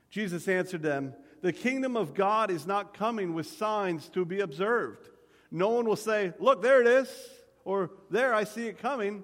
Jesus 0.10 0.48
answered 0.48 0.82
them, 0.82 1.13
The 1.41 1.53
kingdom 1.53 1.98
of 1.98 2.13
God 2.13 2.50
is 2.51 2.65
not 2.65 2.94
coming 2.94 3.34
with 3.34 3.48
signs 3.48 4.10
to 4.10 4.24
be 4.24 4.39
observed. 4.39 5.10
No 5.51 5.70
one 5.70 5.86
will 5.86 5.96
say, 5.96 6.34
Look, 6.39 6.62
there 6.62 6.82
it 6.82 6.88
is 6.88 7.10
or 7.65 7.91
there 8.10 8.34
I 8.34 8.46
see 8.46 8.67
it 8.67 8.79
coming. 8.79 9.24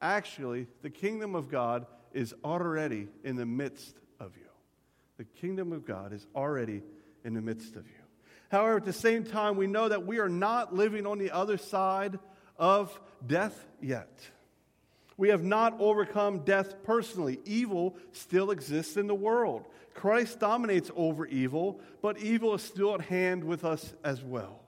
Actually, 0.00 0.66
the 0.82 0.90
kingdom 0.90 1.34
of 1.34 1.48
God 1.48 1.86
is 2.12 2.34
already 2.44 3.08
in 3.22 3.36
the 3.36 3.46
midst 3.46 3.96
of 4.18 4.36
you. 4.36 4.42
The 5.18 5.24
kingdom 5.24 5.72
of 5.72 5.86
God 5.86 6.12
is 6.12 6.26
already 6.34 6.82
in 7.24 7.34
the 7.34 7.40
midst 7.40 7.76
of 7.76 7.86
you. 7.86 7.93
However, 8.54 8.76
at 8.76 8.84
the 8.84 8.92
same 8.92 9.24
time, 9.24 9.56
we 9.56 9.66
know 9.66 9.88
that 9.88 10.06
we 10.06 10.20
are 10.20 10.28
not 10.28 10.72
living 10.72 11.08
on 11.08 11.18
the 11.18 11.32
other 11.32 11.58
side 11.58 12.20
of 12.56 13.00
death 13.26 13.66
yet. 13.82 14.20
We 15.16 15.30
have 15.30 15.42
not 15.42 15.80
overcome 15.80 16.44
death 16.44 16.84
personally. 16.84 17.40
Evil 17.44 17.96
still 18.12 18.52
exists 18.52 18.96
in 18.96 19.08
the 19.08 19.14
world. 19.14 19.64
Christ 19.92 20.38
dominates 20.38 20.92
over 20.94 21.26
evil, 21.26 21.80
but 22.00 22.18
evil 22.18 22.54
is 22.54 22.62
still 22.62 22.94
at 22.94 23.00
hand 23.00 23.42
with 23.42 23.64
us 23.64 23.92
as 24.04 24.22
well. 24.22 24.60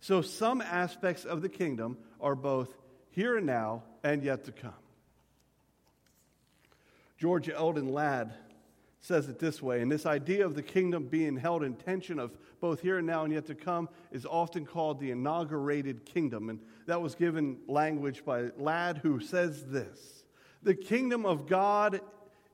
So, 0.00 0.20
some 0.20 0.60
aspects 0.60 1.24
of 1.24 1.40
the 1.40 1.48
kingdom 1.48 1.96
are 2.20 2.34
both 2.34 2.76
here 3.08 3.38
and 3.38 3.46
now 3.46 3.84
and 4.02 4.22
yet 4.22 4.44
to 4.44 4.52
come. 4.52 4.74
George 7.16 7.48
Eldon 7.48 7.88
Ladd 7.88 8.34
says 9.04 9.28
it 9.28 9.38
this 9.38 9.60
way, 9.60 9.82
and 9.82 9.92
this 9.92 10.06
idea 10.06 10.46
of 10.46 10.54
the 10.54 10.62
kingdom 10.62 11.04
being 11.04 11.36
held 11.36 11.62
in 11.62 11.74
tension 11.74 12.18
of 12.18 12.38
both 12.58 12.80
here 12.80 12.96
and 12.96 13.06
now 13.06 13.22
and 13.22 13.34
yet 13.34 13.44
to 13.44 13.54
come 13.54 13.86
is 14.10 14.24
often 14.24 14.64
called 14.64 14.98
the 14.98 15.10
inaugurated 15.10 16.06
kingdom. 16.06 16.48
And 16.48 16.58
that 16.86 17.02
was 17.02 17.14
given 17.14 17.58
language 17.68 18.24
by 18.24 18.48
Ladd, 18.56 18.98
who 19.02 19.20
says 19.20 19.66
this 19.66 20.24
The 20.62 20.74
kingdom 20.74 21.26
of 21.26 21.46
God 21.46 22.00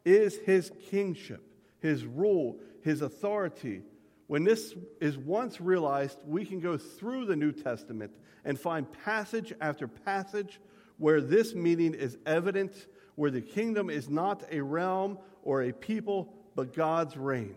is 0.04 0.38
his 0.38 0.73
kingship, 0.90 1.40
his 1.78 2.04
rule, 2.04 2.59
his 2.83 3.00
authority, 3.00 3.83
when 4.26 4.42
this 4.42 4.75
is 5.00 5.16
once 5.16 5.61
realized, 5.61 6.19
we 6.26 6.45
can 6.45 6.59
go 6.59 6.76
through 6.76 7.26
the 7.26 7.37
New 7.37 7.52
Testament 7.52 8.11
and 8.45 8.59
find 8.59 8.87
passage 9.04 9.52
after 9.61 9.87
passage 9.87 10.61
where 10.99 11.21
this 11.21 11.54
meaning 11.54 11.95
is 11.95 12.19
evident, 12.26 12.87
where 13.14 13.30
the 13.30 13.40
kingdom 13.40 13.88
is 13.88 14.09
not 14.09 14.42
a 14.50 14.61
realm 14.61 15.19
or 15.42 15.62
a 15.62 15.73
people, 15.73 16.33
but 16.61 16.75
God's 16.75 17.17
reign. 17.17 17.55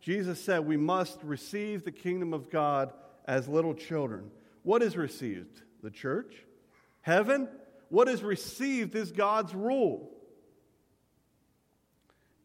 Jesus 0.00 0.42
said 0.42 0.60
we 0.60 0.78
must 0.78 1.22
receive 1.22 1.84
the 1.84 1.92
kingdom 1.92 2.32
of 2.32 2.48
God 2.48 2.94
as 3.26 3.46
little 3.46 3.74
children. 3.74 4.30
What 4.62 4.82
is 4.82 4.96
received? 4.96 5.60
The 5.82 5.90
church? 5.90 6.34
Heaven? 7.02 7.46
What 7.90 8.08
is 8.08 8.22
received 8.22 8.94
is 8.94 9.12
God's 9.12 9.54
rule. 9.54 10.08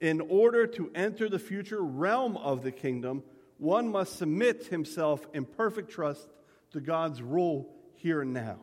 In 0.01 0.19
order 0.19 0.67
to 0.67 0.91
enter 0.93 1.29
the 1.29 1.39
future 1.39 1.81
realm 1.81 2.35
of 2.35 2.61
the 2.61 2.73
kingdom, 2.73 3.23
one 3.59 3.87
must 3.87 4.17
submit 4.17 4.65
himself 4.65 5.25
in 5.33 5.45
perfect 5.45 5.89
trust 5.89 6.27
to 6.71 6.81
God's 6.81 7.21
rule 7.21 7.73
here 7.95 8.23
and 8.23 8.33
now. 8.33 8.59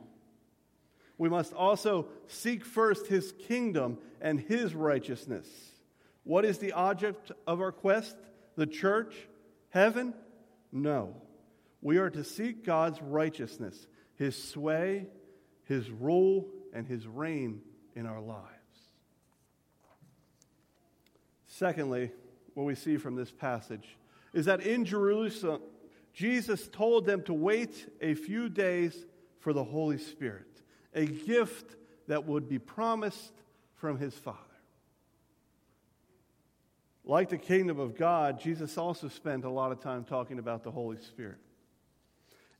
We 1.16 1.30
must 1.30 1.54
also 1.54 2.08
seek 2.26 2.66
first 2.66 3.06
his 3.06 3.32
kingdom 3.48 3.96
and 4.20 4.38
his 4.38 4.74
righteousness. 4.74 5.48
What 6.28 6.44
is 6.44 6.58
the 6.58 6.72
object 6.72 7.32
of 7.46 7.62
our 7.62 7.72
quest? 7.72 8.14
The 8.54 8.66
church? 8.66 9.14
Heaven? 9.70 10.12
No. 10.70 11.16
We 11.80 11.96
are 11.96 12.10
to 12.10 12.22
seek 12.22 12.66
God's 12.66 13.00
righteousness, 13.00 13.86
his 14.14 14.36
sway, 14.36 15.06
his 15.64 15.90
rule, 15.90 16.46
and 16.74 16.86
his 16.86 17.06
reign 17.06 17.62
in 17.96 18.04
our 18.04 18.20
lives. 18.20 18.44
Secondly, 21.46 22.12
what 22.52 22.64
we 22.64 22.74
see 22.74 22.98
from 22.98 23.16
this 23.16 23.32
passage 23.32 23.96
is 24.34 24.44
that 24.44 24.60
in 24.60 24.84
Jerusalem, 24.84 25.62
Jesus 26.12 26.68
told 26.68 27.06
them 27.06 27.22
to 27.22 27.32
wait 27.32 27.90
a 28.02 28.12
few 28.12 28.50
days 28.50 29.06
for 29.38 29.54
the 29.54 29.64
Holy 29.64 29.96
Spirit, 29.96 30.60
a 30.94 31.06
gift 31.06 31.76
that 32.06 32.26
would 32.26 32.50
be 32.50 32.58
promised 32.58 33.32
from 33.76 33.96
his 33.96 34.12
Father. 34.12 34.47
Like 37.08 37.30
the 37.30 37.38
kingdom 37.38 37.80
of 37.80 37.96
God, 37.96 38.38
Jesus 38.38 38.76
also 38.76 39.08
spent 39.08 39.46
a 39.46 39.50
lot 39.50 39.72
of 39.72 39.80
time 39.80 40.04
talking 40.04 40.38
about 40.38 40.62
the 40.62 40.70
Holy 40.70 40.98
Spirit. 40.98 41.38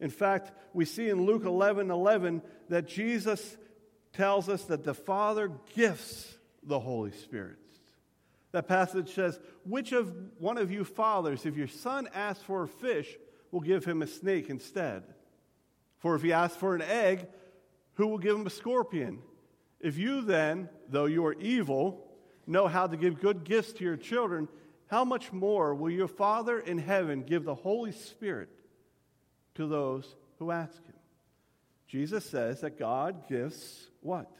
In 0.00 0.08
fact, 0.08 0.52
we 0.72 0.86
see 0.86 1.10
in 1.10 1.26
Luke 1.26 1.44
11 1.44 1.90
11 1.90 2.40
that 2.70 2.88
Jesus 2.88 3.58
tells 4.14 4.48
us 4.48 4.64
that 4.64 4.84
the 4.84 4.94
Father 4.94 5.52
gifts 5.74 6.34
the 6.62 6.80
Holy 6.80 7.12
Spirit. 7.12 7.58
That 8.52 8.66
passage 8.66 9.14
says, 9.14 9.38
Which 9.66 9.92
of 9.92 10.14
one 10.38 10.56
of 10.56 10.72
you 10.72 10.82
fathers, 10.82 11.44
if 11.44 11.54
your 11.54 11.68
son 11.68 12.08
asks 12.14 12.42
for 12.42 12.62
a 12.62 12.68
fish, 12.68 13.14
will 13.50 13.60
give 13.60 13.84
him 13.84 14.00
a 14.00 14.06
snake 14.06 14.48
instead? 14.48 15.02
For 15.98 16.14
if 16.14 16.22
he 16.22 16.32
asks 16.32 16.56
for 16.56 16.74
an 16.74 16.82
egg, 16.82 17.28
who 17.94 18.06
will 18.06 18.18
give 18.18 18.34
him 18.34 18.46
a 18.46 18.50
scorpion? 18.50 19.18
If 19.78 19.98
you 19.98 20.22
then, 20.22 20.70
though 20.88 21.04
you 21.04 21.26
are 21.26 21.34
evil, 21.34 22.07
know 22.48 22.66
how 22.66 22.86
to 22.86 22.96
give 22.96 23.20
good 23.20 23.44
gifts 23.44 23.72
to 23.74 23.84
your 23.84 23.96
children, 23.96 24.48
how 24.88 25.04
much 25.04 25.32
more 25.32 25.74
will 25.74 25.90
your 25.90 26.08
Father 26.08 26.58
in 26.58 26.78
heaven 26.78 27.22
give 27.22 27.44
the 27.44 27.54
Holy 27.54 27.92
Spirit 27.92 28.48
to 29.54 29.66
those 29.66 30.16
who 30.38 30.50
ask 30.50 30.82
him? 30.84 30.94
Jesus 31.86 32.24
says 32.24 32.60
that 32.62 32.78
God 32.78 33.28
gives 33.28 33.88
what? 34.00 34.30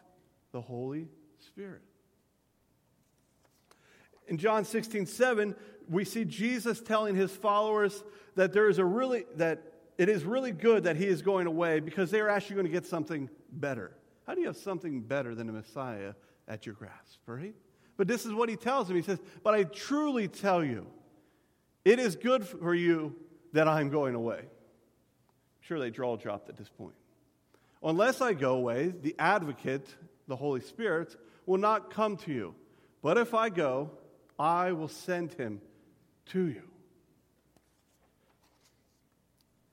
The 0.52 0.60
Holy 0.60 1.08
Spirit. 1.46 1.82
In 4.26 4.36
John 4.36 4.64
16, 4.64 5.06
7, 5.06 5.54
we 5.88 6.04
see 6.04 6.24
Jesus 6.24 6.80
telling 6.80 7.14
his 7.14 7.30
followers 7.30 8.02
that 8.36 8.52
there 8.52 8.68
is 8.68 8.78
a 8.78 8.84
really 8.84 9.24
that 9.36 9.62
it 9.96 10.08
is 10.08 10.24
really 10.24 10.52
good 10.52 10.84
that 10.84 10.96
he 10.96 11.06
is 11.06 11.22
going 11.22 11.46
away 11.46 11.80
because 11.80 12.10
they 12.10 12.20
are 12.20 12.28
actually 12.28 12.54
going 12.54 12.66
to 12.66 12.72
get 12.72 12.86
something 12.86 13.28
better. 13.50 13.92
How 14.26 14.34
do 14.34 14.40
you 14.40 14.46
have 14.46 14.56
something 14.56 15.00
better 15.00 15.34
than 15.34 15.48
a 15.48 15.52
Messiah 15.52 16.12
at 16.46 16.66
your 16.66 16.74
grasp, 16.74 17.20
right? 17.26 17.54
But 17.98 18.06
this 18.06 18.24
is 18.24 18.32
what 18.32 18.48
he 18.48 18.56
tells 18.56 18.86
them. 18.86 18.96
He 18.96 19.02
says, 19.02 19.18
But 19.42 19.54
I 19.54 19.64
truly 19.64 20.28
tell 20.28 20.64
you, 20.64 20.86
it 21.84 21.98
is 21.98 22.16
good 22.16 22.46
for 22.46 22.74
you 22.74 23.14
that 23.52 23.68
I'm 23.68 23.90
going 23.90 24.14
away. 24.14 24.42
Sure, 25.60 25.78
they 25.78 25.90
draw 25.90 26.16
dropped 26.16 26.48
at 26.48 26.56
this 26.56 26.70
point. 26.70 26.94
Unless 27.82 28.20
I 28.20 28.32
go 28.32 28.54
away, 28.54 28.94
the 29.02 29.14
advocate, 29.18 29.86
the 30.28 30.36
Holy 30.36 30.60
Spirit, 30.60 31.16
will 31.44 31.58
not 31.58 31.90
come 31.90 32.16
to 32.18 32.32
you. 32.32 32.54
But 33.02 33.18
if 33.18 33.34
I 33.34 33.50
go, 33.50 33.90
I 34.38 34.72
will 34.72 34.88
send 34.88 35.32
him 35.34 35.60
to 36.26 36.46
you. 36.46 36.62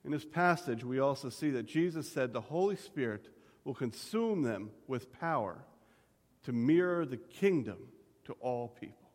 In 0.04 0.10
this 0.10 0.24
passage, 0.24 0.84
we 0.84 0.98
also 0.98 1.28
see 1.28 1.50
that 1.50 1.66
Jesus 1.66 2.10
said 2.10 2.32
the 2.32 2.40
Holy 2.40 2.76
Spirit 2.76 3.28
will 3.64 3.74
consume 3.74 4.42
them 4.42 4.70
with 4.88 5.12
power 5.12 5.64
to 6.44 6.52
mirror 6.52 7.04
the 7.04 7.16
kingdom 7.16 7.78
to 8.26 8.32
all 8.34 8.68
people. 8.68 9.10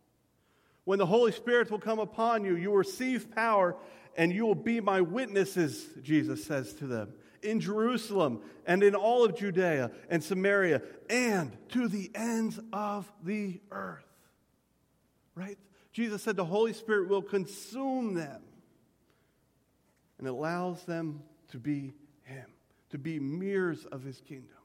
When 0.84 1.00
the 1.00 1.06
Holy 1.06 1.32
Spirit 1.32 1.70
will 1.70 1.80
come 1.80 2.00
upon 2.00 2.44
you, 2.44 2.56
you 2.56 2.70
will 2.70 2.78
receive 2.78 3.32
power 3.32 3.76
and 4.18 4.34
you 4.34 4.46
will 4.46 4.56
be 4.56 4.82
my 4.82 5.00
witnesses, 5.02 5.88
Jesus 6.02 6.44
says 6.44 6.74
to 6.74 6.88
them, 6.88 7.14
in 7.44 7.60
Jerusalem 7.60 8.42
and 8.66 8.84
in 8.84 8.96
all 8.96 9.24
of 9.24 9.38
Judea 9.38 9.92
and 10.10 10.24
Samaria 10.24 10.82
and 11.10 11.56
to 11.70 11.88
the 11.88 12.12
ends 12.14 12.60
of 12.74 13.12
the 13.24 13.62
earth. 13.72 14.06
Right? 15.36 15.58
Jesus 15.94 16.24
said 16.24 16.36
the 16.36 16.46
Holy 16.46 16.74
Spirit 16.74 17.10
will 17.10 17.22
consume 17.22 18.14
them 18.14 18.42
and 20.20 20.28
allows 20.28 20.84
them 20.84 21.24
to 21.50 21.58
be 21.58 21.94
Him, 22.24 22.46
to 22.92 22.98
be 22.98 23.20
mirrors 23.20 23.86
of 23.86 24.04
His 24.04 24.22
kingdom. 24.22 24.61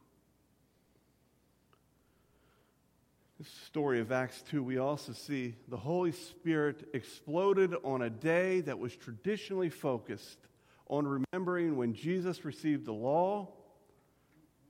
This 3.38 3.48
story 3.66 4.00
of 4.00 4.12
Acts 4.12 4.42
2, 4.50 4.62
we 4.62 4.78
also 4.78 5.12
see 5.12 5.56
the 5.68 5.76
Holy 5.76 6.12
Spirit 6.12 6.88
exploded 6.94 7.74
on 7.84 8.00
a 8.00 8.08
day 8.08 8.62
that 8.62 8.78
was 8.78 8.96
traditionally 8.96 9.68
focused 9.68 10.38
on 10.88 11.06
remembering 11.06 11.76
when 11.76 11.92
Jesus 11.92 12.46
received 12.46 12.86
the 12.86 12.94
law 12.94 13.48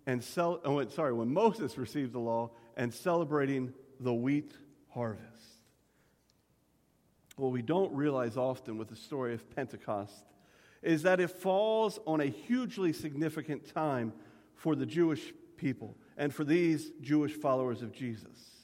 and 0.07 0.22
cel- 0.22 0.61
oh, 0.64 0.85
sorry, 0.88 1.12
when 1.12 1.33
Moses 1.33 1.79
received 1.79 2.12
the 2.12 2.18
law 2.18 2.50
and 2.76 2.92
celebrating 2.92 3.72
the 4.00 4.12
wheat 4.12 4.52
harvest. 4.88 5.22
What 7.37 7.52
we 7.52 7.62
don't 7.62 7.92
realize 7.92 8.37
often 8.37 8.79
with 8.79 8.88
the 8.88 8.96
story 8.96 9.33
of 9.35 9.48
Pentecost 9.55 10.24
is 10.83 11.02
that 11.02 11.20
it 11.20 11.31
falls 11.31 12.00
on 12.05 12.20
a 12.20 12.26
hugely 12.26 12.92
significant 12.92 13.72
time 13.72 14.12
for 14.55 14.74
the 14.74 14.87
Jewish 14.87 15.33
people 15.57 15.96
and 16.16 16.35
for 16.35 16.42
these 16.42 16.90
Jewish 17.00 17.33
followers 17.33 17.83
of 17.83 17.92
Jesus. 17.92 18.55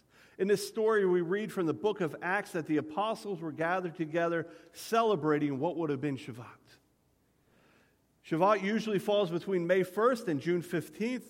In 0.43 0.49
this 0.49 0.67
story, 0.67 1.07
we 1.07 1.21
read 1.21 1.53
from 1.53 1.67
the 1.67 1.73
book 1.73 2.01
of 2.01 2.17
Acts 2.21 2.51
that 2.51 2.67
the 2.67 2.79
apostles 2.79 3.41
were 3.41 3.53
gathered 3.53 3.95
together 3.95 4.49
celebrating 4.73 5.61
what 5.61 5.77
would 5.77 5.89
have 5.89 6.01
been 6.01 6.17
Shavuot. 6.17 6.45
Shavuot 8.29 8.61
usually 8.61 8.99
falls 8.99 9.31
between 9.31 9.69
May 9.69 9.85
1st 9.85 10.27
and 10.27 10.41
June 10.41 10.61
15th, 10.61 11.23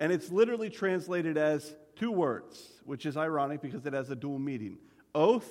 and 0.00 0.10
it's 0.10 0.32
literally 0.32 0.70
translated 0.70 1.36
as 1.36 1.72
two 1.94 2.10
words, 2.10 2.60
which 2.82 3.06
is 3.06 3.16
ironic 3.16 3.62
because 3.62 3.86
it 3.86 3.92
has 3.92 4.10
a 4.10 4.16
dual 4.16 4.40
meaning 4.40 4.78
oath 5.14 5.48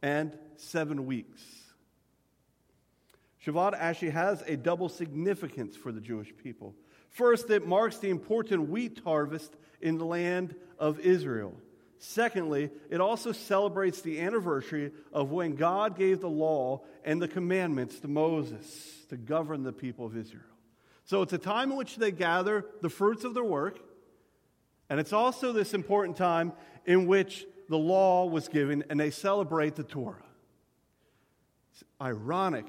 and 0.00 0.34
seven 0.56 1.04
weeks. 1.04 1.42
Shavuot 3.44 3.74
actually 3.76 4.12
has 4.12 4.42
a 4.46 4.56
double 4.56 4.88
significance 4.88 5.76
for 5.76 5.92
the 5.92 6.00
Jewish 6.00 6.32
people. 6.42 6.74
First, 7.10 7.50
it 7.50 7.66
marks 7.66 7.98
the 7.98 8.08
important 8.08 8.70
wheat 8.70 9.02
harvest 9.04 9.54
in 9.82 9.98
the 9.98 10.06
land 10.06 10.54
of 10.78 10.98
Israel. 11.00 11.52
Secondly, 11.98 12.70
it 12.90 13.00
also 13.00 13.32
celebrates 13.32 14.02
the 14.02 14.20
anniversary 14.20 14.92
of 15.12 15.32
when 15.32 15.56
God 15.56 15.98
gave 15.98 16.20
the 16.20 16.28
law 16.28 16.82
and 17.04 17.20
the 17.20 17.26
commandments 17.28 17.98
to 18.00 18.08
Moses 18.08 19.04
to 19.08 19.16
govern 19.16 19.64
the 19.64 19.72
people 19.72 20.06
of 20.06 20.16
Israel. 20.16 20.42
So 21.04 21.22
it's 21.22 21.32
a 21.32 21.38
time 21.38 21.72
in 21.72 21.76
which 21.76 21.96
they 21.96 22.12
gather 22.12 22.64
the 22.82 22.90
fruits 22.90 23.24
of 23.24 23.34
their 23.34 23.44
work, 23.44 23.80
and 24.88 25.00
it's 25.00 25.12
also 25.12 25.52
this 25.52 25.74
important 25.74 26.16
time 26.16 26.52
in 26.86 27.06
which 27.06 27.46
the 27.68 27.78
law 27.78 28.26
was 28.26 28.48
given 28.48 28.84
and 28.88 28.98
they 28.98 29.10
celebrate 29.10 29.74
the 29.74 29.82
Torah. 29.82 30.22
It's 31.72 31.84
ironic 32.00 32.66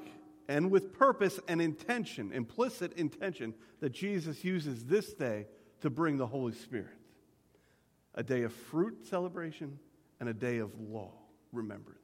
and 0.48 0.70
with 0.70 0.92
purpose 0.92 1.38
and 1.46 1.62
intention, 1.62 2.32
implicit 2.32 2.94
intention, 2.94 3.54
that 3.78 3.90
Jesus 3.90 4.44
uses 4.44 4.84
this 4.84 5.14
day 5.14 5.46
to 5.80 5.88
bring 5.88 6.16
the 6.16 6.26
Holy 6.26 6.52
Spirit 6.52 6.99
a 8.14 8.22
day 8.22 8.42
of 8.42 8.52
fruit 8.52 9.06
celebration 9.06 9.78
and 10.18 10.28
a 10.28 10.34
day 10.34 10.58
of 10.58 10.78
law 10.80 11.12
remembrance. 11.52 12.00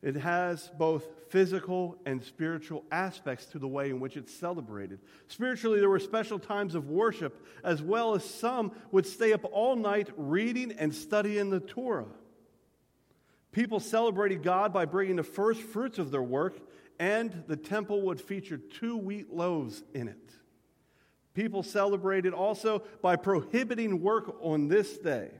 It 0.00 0.14
has 0.16 0.70
both 0.78 1.04
physical 1.28 1.98
and 2.06 2.22
spiritual 2.22 2.84
aspects 2.92 3.46
to 3.46 3.58
the 3.58 3.66
way 3.66 3.90
in 3.90 3.98
which 3.98 4.16
it's 4.16 4.32
celebrated. 4.32 5.00
Spiritually, 5.26 5.80
there 5.80 5.88
were 5.88 5.98
special 5.98 6.38
times 6.38 6.76
of 6.76 6.88
worship, 6.88 7.44
as 7.64 7.82
well 7.82 8.14
as 8.14 8.24
some 8.24 8.72
would 8.92 9.06
stay 9.06 9.32
up 9.32 9.44
all 9.50 9.74
night 9.74 10.08
reading 10.16 10.72
and 10.78 10.94
studying 10.94 11.50
the 11.50 11.60
Torah. 11.60 12.06
People 13.50 13.80
celebrated 13.80 14.42
God 14.42 14.72
by 14.72 14.84
bringing 14.84 15.16
the 15.16 15.24
first 15.24 15.60
fruits 15.60 15.98
of 15.98 16.12
their 16.12 16.22
work, 16.22 16.60
and 17.00 17.42
the 17.48 17.56
temple 17.56 18.02
would 18.02 18.20
feature 18.20 18.58
two 18.58 18.96
wheat 18.96 19.32
loaves 19.32 19.82
in 19.94 20.06
it. 20.06 20.30
People 21.38 21.62
celebrated 21.62 22.34
also 22.34 22.82
by 23.00 23.14
prohibiting 23.14 24.02
work 24.02 24.34
on 24.40 24.66
this 24.66 24.98
day. 24.98 25.30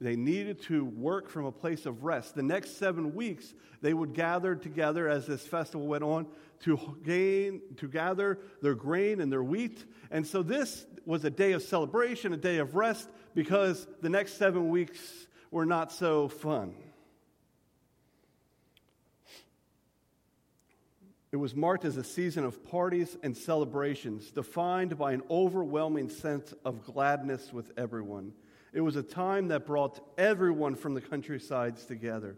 they 0.00 0.14
needed 0.14 0.62
to 0.62 0.84
work 0.84 1.28
from 1.28 1.44
a 1.44 1.50
place 1.50 1.86
of 1.86 2.04
rest. 2.04 2.36
The 2.36 2.42
next 2.44 2.76
seven 2.76 3.16
weeks, 3.16 3.52
they 3.80 3.92
would 3.92 4.14
gather 4.14 4.54
together 4.54 5.08
as 5.08 5.26
this 5.26 5.44
festival 5.44 5.88
went 5.88 6.04
on 6.04 6.28
to 6.60 6.78
gain, 7.04 7.62
to 7.78 7.88
gather 7.88 8.38
their 8.62 8.76
grain 8.76 9.20
and 9.20 9.32
their 9.32 9.42
wheat. 9.42 9.84
And 10.12 10.24
so 10.24 10.44
this 10.44 10.86
was 11.04 11.24
a 11.24 11.30
day 11.30 11.50
of 11.50 11.64
celebration, 11.64 12.32
a 12.32 12.36
day 12.36 12.58
of 12.58 12.76
rest, 12.76 13.08
because 13.34 13.88
the 14.02 14.08
next 14.08 14.34
seven 14.34 14.68
weeks 14.68 15.00
were 15.50 15.66
not 15.66 15.90
so 15.90 16.28
fun. 16.28 16.74
It 21.32 21.36
was 21.36 21.56
marked 21.56 21.86
as 21.86 21.96
a 21.96 22.04
season 22.04 22.44
of 22.44 22.62
parties 22.62 23.16
and 23.22 23.34
celebrations, 23.34 24.30
defined 24.30 24.98
by 24.98 25.12
an 25.12 25.22
overwhelming 25.30 26.10
sense 26.10 26.52
of 26.62 26.84
gladness 26.84 27.50
with 27.54 27.72
everyone. 27.78 28.34
It 28.74 28.82
was 28.82 28.96
a 28.96 29.02
time 29.02 29.48
that 29.48 29.64
brought 29.66 29.98
everyone 30.18 30.74
from 30.74 30.92
the 30.92 31.00
countrysides 31.00 31.86
together. 31.86 32.36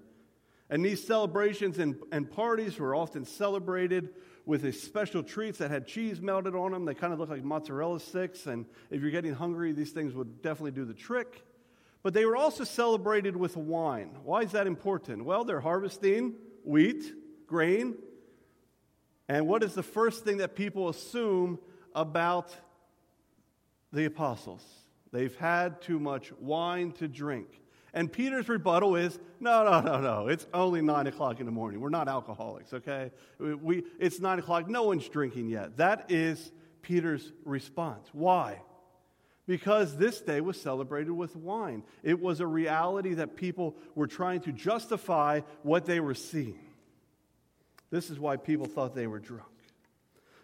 And 0.71 0.85
these 0.85 1.05
celebrations 1.05 1.81
and, 1.81 1.97
and 2.13 2.31
parties 2.31 2.79
were 2.79 2.95
often 2.95 3.25
celebrated 3.25 4.11
with 4.47 4.73
special 4.81 5.25
treats 5.25 5.59
that 5.59 5.73
had 5.73 5.89
cheese 5.89 6.21
melted 6.21 6.55
on 6.55 6.71
them. 6.71 6.85
They 6.85 6.95
kind 6.95 7.13
of 7.13 7.19
looked 7.19 7.33
like 7.33 7.43
mozzarella 7.43 7.99
sticks. 7.99 8.47
And 8.47 8.65
if 8.91 9.03
you're 9.03 9.11
getting 9.11 9.35
hungry, 9.35 9.73
these 9.73 9.91
things 9.91 10.15
would 10.15 10.41
definitely 10.41 10.71
do 10.71 10.85
the 10.85 10.95
trick. 10.95 11.43
But 12.05 12.15
they 12.15 12.27
were 12.27 12.37
also 12.37 12.63
celebrated 12.63 13.35
with 13.35 13.57
wine. 13.57 14.11
Why 14.23 14.43
is 14.43 14.53
that 14.53 14.69
important? 14.69 15.25
Well, 15.25 15.45
they're 15.45 15.61
harvesting 15.61 16.35
wheat, 16.63 17.05
grain, 17.47 17.95
and 19.29 19.47
what 19.47 19.63
is 19.63 19.75
the 19.75 19.83
first 19.83 20.25
thing 20.25 20.39
that 20.39 20.55
people 20.55 20.89
assume 20.89 21.59
about 21.95 22.55
the 23.93 24.05
apostles? 24.05 24.63
They've 25.13 25.35
had 25.37 25.81
too 25.81 25.99
much 25.99 26.33
wine 26.41 26.93
to 26.93 27.09
drink. 27.09 27.47
And 27.95 28.13
Peter's 28.13 28.49
rebuttal 28.49 28.97
is 28.97 29.19
no, 29.39 29.65
no, 29.65 29.81
no, 29.81 30.01
no. 30.01 30.27
It's 30.27 30.47
only 30.53 30.83
nine 30.83 31.07
o'clock 31.07 31.39
in 31.39 31.47
the 31.47 31.53
morning. 31.53 31.81
We're 31.81 31.91
not 31.91 32.09
alcoholics, 32.09 32.75
okay? 32.75 33.13
We, 33.39 33.85
it's 34.01 34.19
nine 34.19 34.41
o'clock. 34.41 34.69
No 34.69 34.83
one's 34.83 35.09
drinking 35.09 35.49
yet. 35.49 35.77
That 35.77 36.11
is 36.11 36.51
Peter's 36.83 37.33
response. 37.45 38.09
Why? 38.13 38.61
Because 39.47 39.97
this 39.97 40.21
day 40.21 40.41
was 40.41 40.61
celebrated 40.61 41.13
with 41.13 41.37
wine. 41.37 41.85
It 42.03 42.21
was 42.21 42.41
a 42.41 42.47
reality 42.47 43.15
that 43.15 43.37
people 43.37 43.77
were 43.95 44.09
trying 44.09 44.41
to 44.41 44.53
justify 44.53 45.43
what 45.63 45.87
they 45.87 46.01
were 46.01 46.15
seeing. 46.15 46.59
This 47.95 48.11
is 48.11 48.19
why 48.19 48.37
people 48.37 48.67
thought 48.67 48.97
they 48.97 49.07
were 49.07 49.21
drunk. 49.21 49.45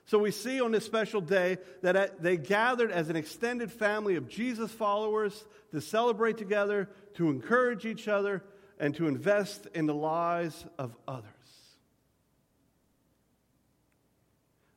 So 0.05 0.21
we 0.21 0.31
see 0.31 0.61
on 0.61 0.71
this 0.71 0.85
special 0.85 1.21
day 1.21 1.59
that 1.83 2.23
they 2.23 2.37
gathered 2.37 2.93
as 2.93 3.09
an 3.09 3.17
extended 3.17 3.73
family 3.73 4.15
of 4.15 4.29
Jesus 4.29 4.71
followers 4.71 5.45
to 5.73 5.81
celebrate 5.81 6.39
together, 6.39 6.89
to 7.15 7.29
encourage 7.29 7.87
each 7.87 8.07
other, 8.07 8.45
and 8.79 8.95
to 8.95 9.09
invest 9.09 9.67
in 9.75 9.87
the 9.87 9.95
lives 9.95 10.65
of 10.79 10.97
others. 11.09 11.27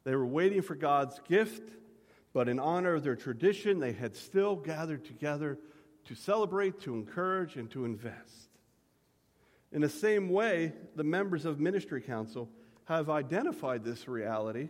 They 0.04 0.16
were 0.16 0.26
waiting 0.26 0.64
for 0.64 0.74
God's 0.74 1.20
gift, 1.30 1.70
but 2.34 2.50
in 2.50 2.60
honor 2.60 2.96
of 2.96 3.04
their 3.04 3.16
tradition, 3.16 3.80
they 3.80 3.94
had 3.94 4.16
still 4.16 4.56
gathered 4.56 5.06
together 5.06 5.60
to 6.06 6.16
celebrate, 6.16 6.80
to 6.82 6.96
encourage, 6.96 7.56
and 7.56 7.70
to 7.70 7.86
invest. 7.86 8.50
In 9.72 9.82
the 9.82 9.90
same 9.90 10.30
way, 10.30 10.74
the 10.96 11.04
members 11.04 11.46
of 11.46 11.60
Ministry 11.60 12.02
Council 12.02 12.50
have 12.86 13.10
identified 13.10 13.84
this 13.84 14.08
reality 14.08 14.70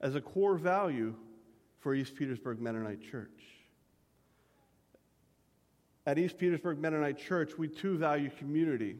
as 0.00 0.14
a 0.14 0.20
core 0.20 0.56
value 0.56 1.14
for 1.80 1.94
East 1.94 2.14
Petersburg 2.16 2.60
Mennonite 2.60 3.02
Church. 3.10 3.30
At 6.06 6.18
East 6.18 6.38
Petersburg 6.38 6.78
Mennonite 6.78 7.18
Church, 7.18 7.56
we 7.56 7.68
too 7.68 7.96
value 7.96 8.30
community. 8.38 8.96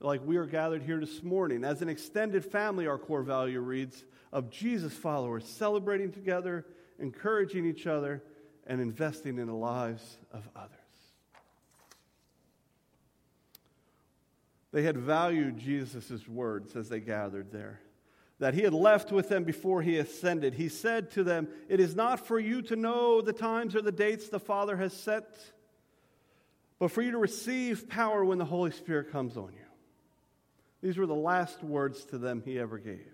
Like 0.00 0.24
we 0.24 0.36
are 0.36 0.46
gathered 0.46 0.82
here 0.82 1.00
this 1.00 1.22
morning. 1.22 1.64
As 1.64 1.82
an 1.82 1.88
extended 1.88 2.44
family, 2.44 2.86
our 2.86 2.98
core 2.98 3.22
value 3.22 3.60
reads 3.60 4.04
of 4.32 4.50
Jesus 4.50 4.92
followers 4.92 5.46
celebrating 5.46 6.12
together, 6.12 6.66
encouraging 6.98 7.66
each 7.66 7.86
other, 7.86 8.22
and 8.66 8.80
investing 8.80 9.38
in 9.38 9.46
the 9.46 9.54
lives 9.54 10.18
of 10.32 10.48
others. 10.56 10.83
They 14.74 14.82
had 14.82 14.96
valued 14.96 15.56
Jesus' 15.56 16.26
words 16.26 16.74
as 16.74 16.88
they 16.88 16.98
gathered 16.98 17.52
there, 17.52 17.80
that 18.40 18.54
he 18.54 18.62
had 18.62 18.74
left 18.74 19.12
with 19.12 19.28
them 19.28 19.44
before 19.44 19.82
he 19.82 19.98
ascended. 19.98 20.54
He 20.54 20.68
said 20.68 21.12
to 21.12 21.22
them, 21.22 21.46
It 21.68 21.78
is 21.78 21.94
not 21.94 22.26
for 22.26 22.40
you 22.40 22.60
to 22.62 22.74
know 22.74 23.20
the 23.20 23.32
times 23.32 23.76
or 23.76 23.82
the 23.82 23.92
dates 23.92 24.28
the 24.28 24.40
Father 24.40 24.76
has 24.76 24.92
set, 24.92 25.38
but 26.80 26.90
for 26.90 27.02
you 27.02 27.12
to 27.12 27.18
receive 27.18 27.88
power 27.88 28.24
when 28.24 28.38
the 28.38 28.44
Holy 28.44 28.72
Spirit 28.72 29.12
comes 29.12 29.36
on 29.36 29.52
you. 29.52 29.66
These 30.82 30.98
were 30.98 31.06
the 31.06 31.14
last 31.14 31.62
words 31.62 32.04
to 32.06 32.18
them 32.18 32.42
he 32.44 32.58
ever 32.58 32.78
gave. 32.78 33.12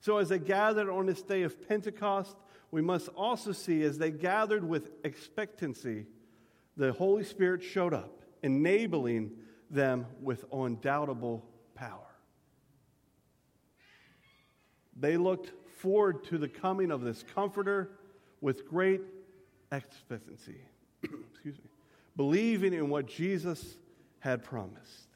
So, 0.00 0.18
as 0.18 0.28
they 0.28 0.38
gathered 0.38 0.90
on 0.90 1.06
this 1.06 1.22
day 1.22 1.40
of 1.40 1.66
Pentecost, 1.66 2.36
we 2.70 2.82
must 2.82 3.08
also 3.16 3.52
see 3.52 3.82
as 3.82 3.96
they 3.96 4.10
gathered 4.10 4.62
with 4.62 4.90
expectancy, 5.04 6.04
the 6.76 6.92
Holy 6.92 7.24
Spirit 7.24 7.62
showed 7.62 7.94
up, 7.94 8.20
enabling 8.42 9.30
them 9.70 10.06
with 10.20 10.44
undoubtable 10.52 11.44
power. 11.74 12.00
They 14.98 15.16
looked 15.16 15.52
forward 15.78 16.24
to 16.24 16.38
the 16.38 16.48
coming 16.48 16.90
of 16.90 17.02
this 17.02 17.24
comforter 17.34 17.90
with 18.40 18.68
great 18.68 19.00
expectancy. 19.70 20.60
Excuse 21.02 21.56
me. 21.58 21.70
Believing 22.16 22.72
in 22.72 22.88
what 22.88 23.06
Jesus 23.06 23.76
had 24.20 24.42
promised. 24.42 25.06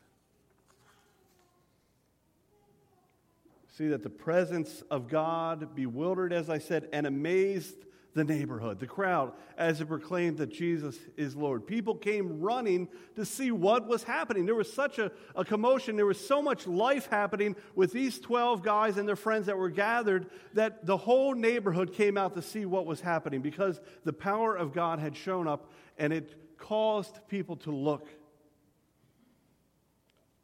See 3.77 3.89
that 3.89 4.03
the 4.03 4.11
presence 4.11 4.83
of 4.91 5.09
God 5.09 5.75
bewildered, 5.75 6.33
as 6.33 6.51
I 6.51 6.59
said, 6.59 6.89
and 6.93 7.07
amazed 7.07 7.75
the 8.15 8.25
neighborhood, 8.25 8.79
the 8.79 8.87
crowd, 8.87 9.33
as 9.57 9.81
it 9.81 9.87
proclaimed 9.87 10.37
that 10.39 10.53
Jesus 10.53 10.99
is 11.17 11.35
Lord. 11.35 11.67
People 11.67 11.95
came 11.95 12.41
running 12.41 12.89
to 13.17 13.25
see 13.25 13.51
what 13.51 13.87
was 13.87 14.03
happening. 14.03 14.45
There 14.45 14.55
was 14.55 14.71
such 14.71 14.99
a, 14.99 15.11
a, 15.35 15.45
commotion, 15.45 15.97
there 15.97 16.05
was 16.07 16.25
so 16.25 16.43
much 16.43 16.67
life 16.67 17.07
happening 17.07 17.57
with 17.75 17.93
these 17.93 18.21
12 18.21 18.63
guys 18.63 18.99
and 18.99 19.09
their 19.09 19.17
friends 19.17 19.47
that 19.47 19.57
were 19.57 19.71
gathered 19.71 20.27
that 20.53 20.85
the 20.85 20.97
whole 20.97 21.35
neighborhood 21.35 21.95
came 21.95 22.19
out 22.19 22.35
to 22.35 22.43
see 22.43 22.67
what 22.67 22.85
was 22.85 23.01
happening 23.01 23.41
because 23.41 23.81
the 24.05 24.13
power 24.13 24.55
of 24.55 24.75
God 24.75 24.99
had 24.99 25.17
shown 25.17 25.49
up 25.49 25.71
and 25.97 26.13
it 26.13 26.59
caused 26.59 27.19
people 27.29 27.57
to 27.57 27.71
look. 27.71 28.09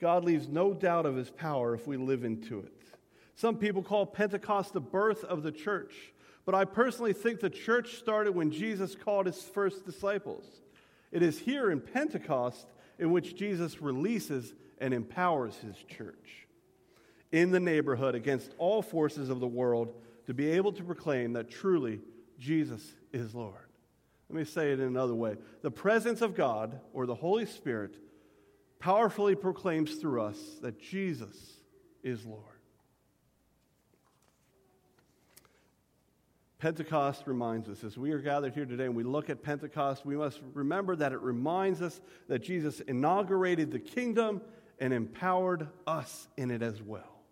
God 0.00 0.24
leaves 0.24 0.48
no 0.48 0.72
doubt 0.72 1.07
of 1.07 1.16
his 1.16 1.31
power 1.31 1.74
if 1.74 1.87
we 1.87 1.96
live 1.96 2.24
into 2.24 2.61
it. 2.61 2.72
Some 3.35 3.57
people 3.57 3.83
call 3.83 4.07
Pentecost 4.07 4.72
the 4.72 4.81
birth 4.81 5.22
of 5.24 5.42
the 5.42 5.52
church. 5.52 5.94
But 6.49 6.55
I 6.55 6.65
personally 6.65 7.13
think 7.13 7.41
the 7.41 7.51
church 7.51 7.97
started 7.97 8.35
when 8.35 8.51
Jesus 8.51 8.95
called 8.95 9.27
his 9.27 9.43
first 9.43 9.85
disciples. 9.85 10.47
It 11.13 11.23
is 11.23 11.39
here 11.39 11.71
in 11.71 11.79
Pentecost 11.79 12.67
in 12.99 13.13
which 13.13 13.37
Jesus 13.37 13.83
releases 13.83 14.55
and 14.79 14.95
empowers 14.95 15.59
his 15.59 15.77
church 15.77 16.47
in 17.33 17.51
the 17.51 17.61
neighborhood 17.61 18.15
against 18.15 18.55
all 18.57 18.81
forces 18.81 19.29
of 19.29 19.41
the 19.41 19.47
world 19.47 19.93
to 20.25 20.33
be 20.33 20.49
able 20.53 20.73
to 20.73 20.83
proclaim 20.83 21.35
that 21.35 21.51
truly 21.51 22.01
Jesus 22.39 22.95
is 23.13 23.35
Lord. 23.35 23.69
Let 24.31 24.39
me 24.39 24.47
say 24.47 24.73
it 24.73 24.81
in 24.81 24.87
another 24.87 25.15
way. 25.15 25.37
The 25.61 25.71
presence 25.71 26.23
of 26.23 26.35
God, 26.35 26.81
or 26.95 27.05
the 27.05 27.15
Holy 27.15 27.45
Spirit, 27.45 27.99
powerfully 28.79 29.35
proclaims 29.35 29.97
through 29.97 30.23
us 30.23 30.39
that 30.63 30.81
Jesus 30.81 31.61
is 32.03 32.25
Lord. 32.25 32.58
Pentecost 36.59 37.27
reminds 37.27 37.68
us, 37.68 37.85
as 37.85 37.97
we 37.97 38.11
are 38.11 38.18
gathered 38.18 38.53
here 38.53 38.66
today 38.66 38.87
and 38.87 38.97
we 38.97 39.05
look 39.05 39.31
at 39.31 39.42
Pentecost, 39.42 40.05
we 40.05 40.16
must 40.16 40.40
remember 40.55 40.97
that 40.97 41.12
it 41.12 41.21
reminds 41.21 41.81
us 41.81 42.01
that 42.27 42.40
Jesus 42.40 42.81
inaugurated 42.81 43.71
the 43.71 43.79
kingdom 43.79 44.40
and 44.81 44.92
empowered 44.92 45.68
us 45.87 46.27
in 46.37 46.51
it 46.51 46.62
as 46.62 46.83
well. 46.83 47.23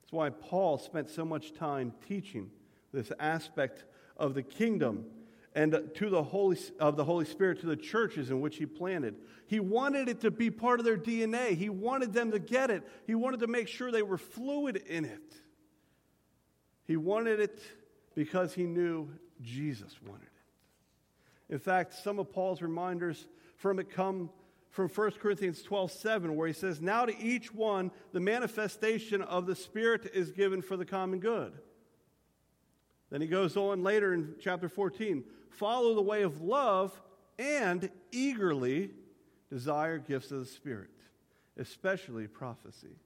That's 0.00 0.12
why 0.12 0.30
Paul 0.30 0.78
spent 0.78 1.10
so 1.10 1.24
much 1.24 1.52
time 1.52 1.92
teaching 2.08 2.50
this 2.92 3.12
aspect 3.20 3.84
of 4.16 4.34
the 4.34 4.42
kingdom 4.42 5.04
and 5.54 5.90
to 5.96 6.08
the 6.08 6.22
Holy, 6.22 6.56
of 6.78 6.96
the 6.96 7.04
Holy 7.04 7.26
Spirit 7.26 7.60
to 7.60 7.66
the 7.66 7.76
churches 7.76 8.30
in 8.30 8.40
which 8.40 8.56
he 8.56 8.64
planted. 8.64 9.16
He 9.46 9.60
wanted 9.60 10.08
it 10.08 10.20
to 10.20 10.30
be 10.30 10.50
part 10.50 10.80
of 10.80 10.86
their 10.86 10.96
DNA. 10.96 11.56
He 11.56 11.68
wanted 11.68 12.14
them 12.14 12.30
to 12.30 12.38
get 12.38 12.70
it. 12.70 12.84
He 13.06 13.14
wanted 13.14 13.40
to 13.40 13.48
make 13.48 13.68
sure 13.68 13.92
they 13.92 14.02
were 14.02 14.16
fluid 14.16 14.76
in 14.76 15.04
it. 15.04 15.42
He 16.90 16.96
wanted 16.96 17.38
it 17.38 17.62
because 18.16 18.52
he 18.52 18.64
knew 18.64 19.08
Jesus 19.40 19.94
wanted 20.04 20.24
it. 20.24 21.52
In 21.52 21.60
fact, 21.60 21.94
some 21.94 22.18
of 22.18 22.32
Paul's 22.32 22.62
reminders 22.62 23.28
from 23.54 23.78
it 23.78 23.90
come 23.90 24.28
from 24.70 24.88
1 24.88 25.12
Corinthians 25.12 25.62
12 25.62 25.92
7, 25.92 26.34
where 26.34 26.48
he 26.48 26.52
says, 26.52 26.80
Now 26.80 27.04
to 27.04 27.16
each 27.16 27.54
one 27.54 27.92
the 28.12 28.18
manifestation 28.18 29.22
of 29.22 29.46
the 29.46 29.54
Spirit 29.54 30.10
is 30.12 30.32
given 30.32 30.62
for 30.62 30.76
the 30.76 30.84
common 30.84 31.20
good. 31.20 31.52
Then 33.08 33.20
he 33.20 33.28
goes 33.28 33.56
on 33.56 33.84
later 33.84 34.12
in 34.12 34.34
chapter 34.40 34.68
14 34.68 35.22
follow 35.48 35.94
the 35.94 36.02
way 36.02 36.22
of 36.22 36.42
love 36.42 37.00
and 37.38 37.88
eagerly 38.10 38.90
desire 39.48 39.98
gifts 39.98 40.32
of 40.32 40.40
the 40.40 40.46
Spirit, 40.46 40.90
especially 41.56 42.26
prophecy. 42.26 42.96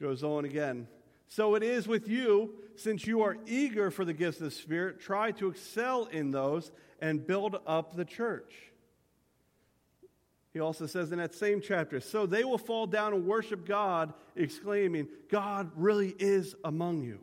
Goes 0.00 0.24
on 0.24 0.44
again. 0.44 0.88
So 1.28 1.54
it 1.54 1.62
is 1.62 1.88
with 1.88 2.08
you, 2.08 2.54
since 2.76 3.06
you 3.06 3.22
are 3.22 3.36
eager 3.46 3.90
for 3.90 4.04
the 4.04 4.12
gifts 4.12 4.38
of 4.38 4.44
the 4.44 4.50
Spirit, 4.50 5.00
try 5.00 5.32
to 5.32 5.48
excel 5.48 6.06
in 6.06 6.30
those 6.30 6.70
and 7.00 7.26
build 7.26 7.56
up 7.66 7.96
the 7.96 8.04
church. 8.04 8.54
He 10.52 10.60
also 10.60 10.86
says 10.86 11.12
in 11.12 11.18
that 11.18 11.34
same 11.34 11.60
chapter, 11.60 12.00
so 12.00 12.24
they 12.24 12.42
will 12.42 12.58
fall 12.58 12.86
down 12.86 13.12
and 13.12 13.26
worship 13.26 13.66
God, 13.66 14.14
exclaiming, 14.36 15.08
God 15.28 15.70
really 15.76 16.14
is 16.18 16.54
among 16.64 17.02
you. 17.02 17.18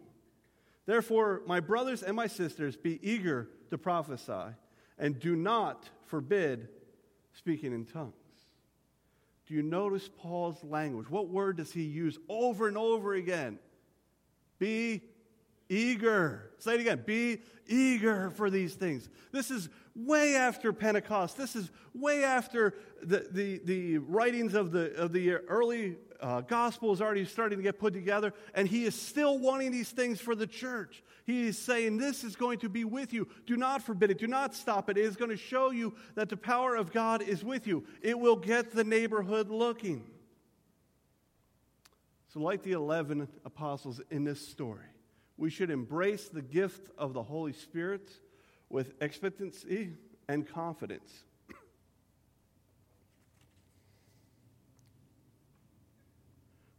Therefore, 0.85 1.41
my 1.47 1.59
brothers 1.59 2.03
and 2.03 2.15
my 2.15 2.27
sisters, 2.27 2.75
be 2.75 2.99
eager 3.01 3.49
to 3.71 3.77
prophesy, 3.77 4.53
and 4.99 5.19
do 5.19 5.35
not 5.35 5.89
forbid 6.05 6.67
speaking 7.33 7.73
in 7.73 7.85
tongues. 7.85 8.13
Do 9.47 9.55
you 9.55 9.63
notice 9.63 10.09
Paul's 10.15 10.63
language? 10.63 11.09
What 11.09 11.29
word 11.29 11.57
does 11.57 11.71
he 11.71 11.83
use 11.83 12.19
over 12.29 12.67
and 12.67 12.77
over 12.77 13.13
again? 13.13 13.57
Be 14.63 15.01
eager. 15.67 16.51
Say 16.57 16.75
it 16.75 16.79
again. 16.79 17.03
Be 17.05 17.41
eager 17.67 18.29
for 18.29 18.49
these 18.49 18.75
things. 18.75 19.09
This 19.33 19.51
is 19.51 19.67
way 19.93 20.37
after 20.37 20.71
Pentecost. 20.71 21.35
This 21.35 21.57
is 21.57 21.69
way 21.93 22.23
after 22.23 22.73
the, 23.01 23.27
the, 23.29 23.59
the 23.65 23.97
writings 23.97 24.53
of 24.53 24.71
the, 24.71 24.95
of 24.95 25.11
the 25.11 25.31
early 25.33 25.97
uh, 26.21 26.39
gospel 26.39 26.93
is 26.93 27.01
already 27.01 27.25
starting 27.25 27.59
to 27.59 27.63
get 27.63 27.77
put 27.77 27.91
together, 27.91 28.33
and 28.53 28.65
he 28.65 28.85
is 28.85 28.95
still 28.95 29.37
wanting 29.37 29.69
these 29.69 29.89
things 29.89 30.21
for 30.21 30.33
the 30.33 30.47
church. 30.47 31.03
He 31.25 31.47
is 31.47 31.57
saying, 31.57 31.97
This 31.97 32.23
is 32.23 32.37
going 32.37 32.59
to 32.59 32.69
be 32.69 32.85
with 32.85 33.11
you. 33.11 33.27
Do 33.45 33.57
not 33.57 33.83
forbid 33.83 34.11
it. 34.11 34.17
Do 34.17 34.27
not 34.27 34.55
stop 34.55 34.89
it. 34.89 34.97
It 34.97 35.03
is 35.03 35.17
going 35.17 35.31
to 35.31 35.35
show 35.35 35.71
you 35.71 35.93
that 36.15 36.29
the 36.29 36.37
power 36.37 36.77
of 36.77 36.93
God 36.93 37.21
is 37.21 37.43
with 37.43 37.67
you. 37.67 37.83
It 38.01 38.17
will 38.17 38.37
get 38.37 38.71
the 38.71 38.85
neighborhood 38.85 39.49
looking. 39.49 40.05
So, 42.33 42.39
like 42.39 42.63
the 42.63 42.71
11 42.71 43.27
apostles 43.45 44.01
in 44.09 44.23
this 44.23 44.45
story, 44.47 44.87
we 45.37 45.51
should 45.51 45.69
embrace 45.69 46.29
the 46.29 46.41
gift 46.41 46.89
of 46.97 47.13
the 47.13 47.21
Holy 47.21 47.53
Spirit 47.53 48.09
with 48.69 48.95
expectancy 49.01 49.91
and 50.27 50.47
confidence. 50.47 51.11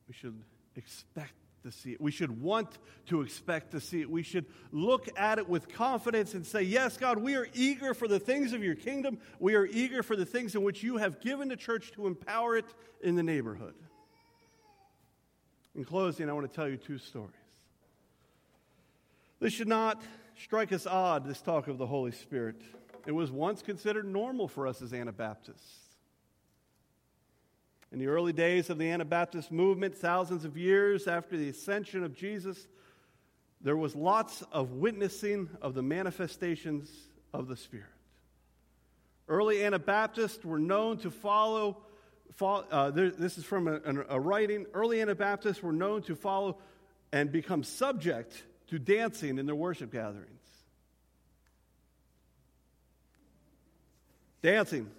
we 0.08 0.14
should 0.14 0.42
expect 0.74 1.34
to 1.62 1.70
see 1.70 1.92
it. 1.92 2.00
We 2.00 2.10
should 2.10 2.42
want 2.42 2.76
to 3.06 3.20
expect 3.20 3.70
to 3.70 3.80
see 3.80 4.00
it. 4.00 4.10
We 4.10 4.24
should 4.24 4.46
look 4.72 5.08
at 5.16 5.38
it 5.38 5.48
with 5.48 5.68
confidence 5.68 6.34
and 6.34 6.44
say, 6.44 6.62
Yes, 6.62 6.96
God, 6.96 7.18
we 7.18 7.36
are 7.36 7.46
eager 7.54 7.94
for 7.94 8.08
the 8.08 8.18
things 8.18 8.54
of 8.54 8.64
your 8.64 8.74
kingdom. 8.74 9.20
We 9.38 9.54
are 9.54 9.66
eager 9.66 10.02
for 10.02 10.16
the 10.16 10.26
things 10.26 10.56
in 10.56 10.62
which 10.62 10.82
you 10.82 10.96
have 10.96 11.20
given 11.20 11.46
the 11.46 11.54
church 11.56 11.92
to 11.92 12.08
empower 12.08 12.56
it 12.56 12.66
in 13.00 13.14
the 13.14 13.22
neighborhood. 13.22 13.74
In 15.74 15.84
closing, 15.84 16.30
I 16.30 16.32
want 16.32 16.50
to 16.50 16.54
tell 16.54 16.68
you 16.68 16.76
two 16.76 16.98
stories. 16.98 17.32
This 19.40 19.52
should 19.52 19.68
not 19.68 20.02
strike 20.40 20.72
us 20.72 20.87
odd, 20.87 21.26
this 21.26 21.40
talk 21.40 21.68
of 21.68 21.78
the 21.78 21.87
Holy 21.87 22.12
Spirit. 22.12 22.56
It 23.06 23.12
was 23.12 23.30
once 23.30 23.62
considered 23.62 24.06
normal 24.06 24.48
for 24.48 24.66
us 24.66 24.80
as 24.80 24.92
Anabaptists. 24.92 25.80
In 27.92 27.98
the 27.98 28.06
early 28.06 28.32
days 28.32 28.70
of 28.70 28.78
the 28.78 28.90
Anabaptist 28.90 29.52
movement, 29.52 29.94
thousands 29.96 30.44
of 30.44 30.56
years 30.56 31.06
after 31.06 31.37
the 31.37 31.48
ascension 31.48 32.02
of 32.02 32.16
Jesus, 32.16 32.66
there 33.60 33.76
was 33.76 33.94
lots 33.94 34.42
of 34.52 34.72
witnessing 34.72 35.48
of 35.62 35.74
the 35.74 35.82
manifestations 35.82 36.90
of 37.32 37.46
the 37.48 37.56
Spirit. 37.56 37.87
Early 39.28 39.64
Anabaptists 39.64 40.44
were 40.44 40.58
known 40.58 40.98
to 40.98 41.10
follow, 41.10 41.78
uh, 42.40 42.90
there, 42.90 43.10
this 43.10 43.38
is 43.38 43.44
from 43.44 43.68
a, 43.68 43.80
a 44.08 44.20
writing. 44.20 44.66
Early 44.74 45.00
Anabaptists 45.00 45.62
were 45.62 45.72
known 45.72 46.02
to 46.02 46.16
follow 46.16 46.58
and 47.12 47.30
become 47.30 47.62
subject 47.62 48.42
to 48.68 48.78
dancing 48.78 49.38
in 49.38 49.46
their 49.46 49.54
worship 49.54 49.92
gatherings. 49.92 50.30
Dancing, 54.42 54.90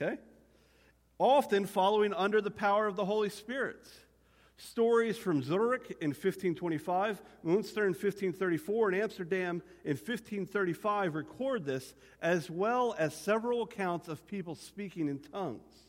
okay? 0.00 0.18
Often 1.18 1.66
following 1.66 2.14
under 2.14 2.40
the 2.40 2.50
power 2.50 2.86
of 2.86 2.96
the 2.96 3.04
Holy 3.04 3.28
Spirit. 3.28 3.86
Stories 4.58 5.18
from 5.18 5.42
Zurich 5.42 5.98
in 6.00 6.10
1525, 6.10 7.20
Munster 7.42 7.82
in 7.82 7.88
1534, 7.88 8.88
and 8.88 9.02
Amsterdam 9.02 9.62
in 9.84 9.96
1535 9.96 11.14
record 11.14 11.66
this, 11.66 11.92
as 12.22 12.48
well 12.48 12.94
as 12.98 13.14
several 13.14 13.62
accounts 13.62 14.08
of 14.08 14.26
people 14.26 14.54
speaking 14.54 15.08
in 15.08 15.18
tongues. 15.18 15.85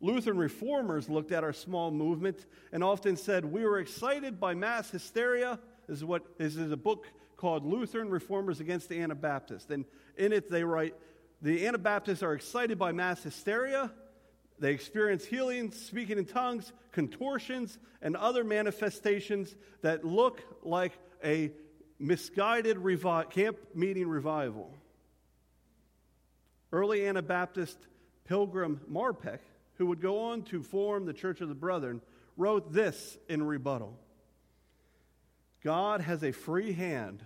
Lutheran 0.00 0.36
reformers 0.36 1.08
looked 1.08 1.32
at 1.32 1.44
our 1.44 1.52
small 1.52 1.90
movement 1.90 2.46
and 2.72 2.84
often 2.84 3.16
said, 3.16 3.44
We 3.44 3.64
were 3.64 3.78
excited 3.78 4.38
by 4.38 4.54
mass 4.54 4.90
hysteria 4.90 5.58
this 5.86 5.98
is 5.98 6.04
what 6.04 6.38
this 6.38 6.56
is 6.56 6.72
a 6.72 6.76
book 6.76 7.06
called 7.36 7.64
Lutheran 7.64 8.08
Reformers 8.08 8.60
Against 8.60 8.88
the 8.88 9.00
Anabaptists. 9.00 9.70
And 9.70 9.84
in 10.16 10.32
it 10.32 10.50
they 10.50 10.64
write, 10.64 10.94
the 11.42 11.66
Anabaptists 11.66 12.22
are 12.22 12.32
excited 12.32 12.78
by 12.78 12.92
mass 12.92 13.22
hysteria. 13.22 13.92
They 14.58 14.72
experience 14.72 15.24
healing, 15.24 15.72
speaking 15.72 16.16
in 16.16 16.24
tongues, 16.24 16.72
contortions, 16.92 17.78
and 18.00 18.16
other 18.16 18.44
manifestations 18.44 19.54
that 19.82 20.04
look 20.04 20.42
like 20.62 20.92
a 21.22 21.52
misguided 21.98 22.78
revi- 22.78 23.28
camp 23.30 23.58
meeting 23.74 24.08
revival. 24.08 24.72
Early 26.72 27.06
Anabaptist 27.06 27.78
Pilgrim 28.24 28.80
Marpeck, 28.90 29.40
who 29.76 29.86
would 29.86 30.00
go 30.00 30.18
on 30.18 30.42
to 30.44 30.62
form 30.62 31.06
the 31.06 31.12
Church 31.12 31.40
of 31.40 31.48
the 31.48 31.54
Brethren, 31.54 32.00
wrote 32.36 32.72
this 32.72 33.18
in 33.28 33.42
rebuttal 33.42 33.98
God 35.62 36.00
has 36.02 36.22
a 36.22 36.32
free 36.32 36.72
hand 36.72 37.24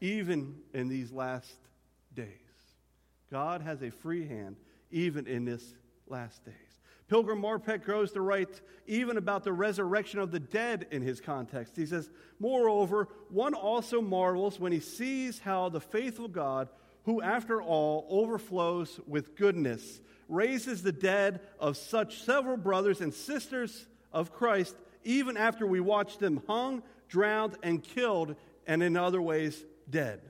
even 0.00 0.54
in 0.72 0.88
these 0.88 1.10
last 1.10 1.56
days. 2.14 2.28
God 3.30 3.62
has 3.62 3.82
a 3.82 3.90
free 3.90 4.26
hand 4.26 4.56
even 4.90 5.26
in 5.26 5.44
this 5.44 5.74
last 6.06 6.44
days. 6.44 6.54
Pilgrim 7.08 7.40
Marpeck 7.40 7.84
goes 7.84 8.12
to 8.12 8.20
write 8.20 8.60
even 8.86 9.16
about 9.16 9.42
the 9.42 9.52
resurrection 9.52 10.20
of 10.20 10.30
the 10.30 10.38
dead 10.38 10.86
in 10.90 11.02
his 11.02 11.20
context. 11.20 11.74
He 11.74 11.86
says, 11.86 12.10
Moreover, 12.38 13.08
one 13.30 13.54
also 13.54 14.02
marvels 14.02 14.60
when 14.60 14.72
he 14.72 14.80
sees 14.80 15.38
how 15.38 15.70
the 15.70 15.80
faithful 15.80 16.28
God, 16.28 16.68
who 17.04 17.22
after 17.22 17.62
all 17.62 18.06
overflows 18.10 19.00
with 19.06 19.36
goodness, 19.36 20.00
raises 20.28 20.82
the 20.82 20.92
dead 20.92 21.40
of 21.58 21.76
such 21.76 22.22
several 22.22 22.56
brothers 22.56 23.00
and 23.00 23.12
sisters 23.12 23.86
of 24.12 24.32
Christ, 24.32 24.76
even 25.04 25.36
after 25.36 25.66
we 25.66 25.80
watched 25.80 26.20
them 26.20 26.42
hung, 26.46 26.82
drowned, 27.08 27.56
and 27.62 27.82
killed, 27.82 28.36
and 28.66 28.82
in 28.82 28.96
other 28.96 29.20
ways, 29.20 29.64
dead. 29.88 30.20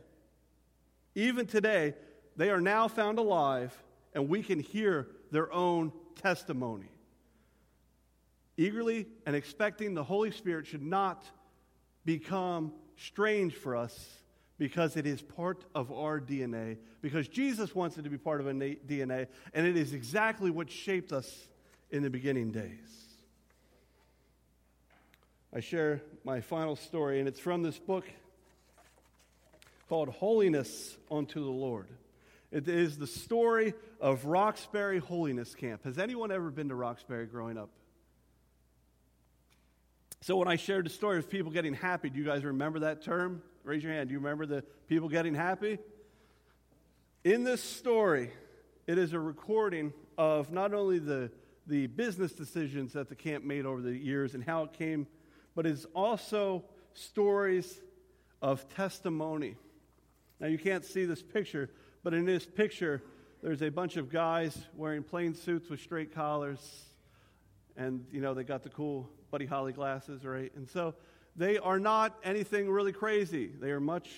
Even 1.15 1.47
today, 1.47 1.95
they 2.37 2.51
are 2.51 2.61
now 2.61 2.87
found 2.87 3.19
alive, 3.19 3.77
and 4.15 4.29
we 4.29 4.43
can 4.43 4.61
hear 4.61 5.09
their 5.33 5.53
own 5.53 5.93
testimony. 6.15 6.91
Eagerly 8.57 9.07
and 9.27 9.35
expecting 9.35 9.95
the 9.95 10.05
Holy 10.05 10.31
Spirit 10.31 10.67
should 10.67 10.83
not 10.83 11.25
become 12.05 12.73
strange 12.97 13.55
for 13.55 13.77
us 13.77 14.18
because 14.59 14.97
it 14.97 15.07
is 15.07 15.23
part 15.23 15.65
of 15.75 15.93
our 15.93 16.21
DNA, 16.21 16.77
because 17.01 17.29
Jesus 17.29 17.75
wants 17.75 17.97
it 17.97 18.03
to 18.03 18.11
be 18.11 18.19
part 18.19 18.41
of 18.41 18.47
our 18.47 18.53
DNA, 18.53 19.29
and 19.55 19.67
it 19.67 19.77
is 19.77 19.93
exactly 19.93 20.51
what 20.51 20.71
shaped 20.71 21.13
us 21.13 21.49
in 21.91 22.03
the 22.03 22.11
beginning 22.11 22.51
days. 22.51 23.07
I 25.55 25.61
share 25.61 26.03
my 26.25 26.41
final 26.41 26.77
story, 26.77 27.21
and 27.21 27.29
it's 27.29 27.41
from 27.41 27.63
this 27.63 27.79
book 27.79 28.05
called 29.89 30.09
Holiness 30.11 30.97
Unto 31.11 31.43
the 31.43 31.51
Lord. 31.51 31.89
It 32.51 32.69
is 32.69 32.99
the 32.99 33.07
story 33.07 33.75
of 34.01 34.25
Roxbury 34.25 34.99
Holiness 34.99 35.55
Camp. 35.55 35.85
Has 35.85 35.99
anyone 35.99 36.31
ever 36.31 36.51
been 36.51 36.69
to 36.69 36.75
Roxbury 36.75 37.27
growing 37.27 37.57
up? 37.57 37.71
So, 40.21 40.37
when 40.37 40.49
I 40.49 40.57
shared 40.57 40.87
the 40.87 40.91
story 40.91 41.19
of 41.19 41.31
people 41.31 41.53
getting 41.53 41.75
happy, 41.75 42.11
do 42.11 42.19
you 42.19 42.25
guys 42.25 42.45
remember 42.45 42.81
that 42.81 43.03
term? 43.03 43.43
Raise 43.65 43.83
your 43.83 43.93
hand. 43.93 44.09
Do 44.09 44.13
you 44.15 44.19
remember 44.19 44.47
the 44.47 44.65
people 44.89 45.09
getting 45.09 45.35
happy? 45.35 45.79
In 47.25 47.45
this 47.45 47.63
story, 47.63 48.31
it 48.87 48.99
is 48.99 49.13
a 49.13 49.21
recording 49.21 49.93
of 50.17 50.51
not 50.51 50.75
only 50.75 50.99
the, 50.99 51.31
the 51.67 51.87
business 51.87 52.33
decisions 52.33 52.95
that 52.95 53.09
the 53.09 53.15
camp 53.15 53.45
made 53.45 53.67
over 53.67 53.81
the 53.81 53.97
years 53.97 54.35
and 54.35 54.43
how 54.43 54.65
it 54.65 54.73
came 54.73 55.07
but 55.59 55.67
it's 55.67 55.87
also 55.87 56.63
stories 56.95 57.81
of 58.41 58.73
testimony. 58.77 59.57
Now, 60.39 60.47
you 60.47 60.57
can't 60.57 60.85
see 60.85 61.05
this 61.05 61.21
picture, 61.21 61.69
but 62.05 62.15
in 62.15 62.27
this 62.27 62.47
picture, 62.47 63.03
there's 63.43 63.61
a 63.61 63.69
bunch 63.69 63.97
of 63.97 64.09
guys 64.09 64.57
wearing 64.77 65.03
plain 65.03 65.35
suits 65.35 65.69
with 65.69 65.81
straight 65.81 66.15
collars, 66.15 66.61
and, 67.79 68.05
you 68.13 68.21
know, 68.21 68.35
they 68.35 68.43
got 68.43 68.63
the 68.63 68.69
cool 68.69 69.09
Buddy 69.31 69.47
Holly 69.47 69.73
glasses, 69.73 70.25
right? 70.25 70.53
And 70.57 70.69
so 70.69 70.95
they 71.37 71.57
are 71.59 71.79
not 71.79 72.19
anything 72.25 72.69
really 72.69 72.93
crazy. 72.93 73.47
They 73.47 73.71
are 73.71 73.81
much 73.81 74.11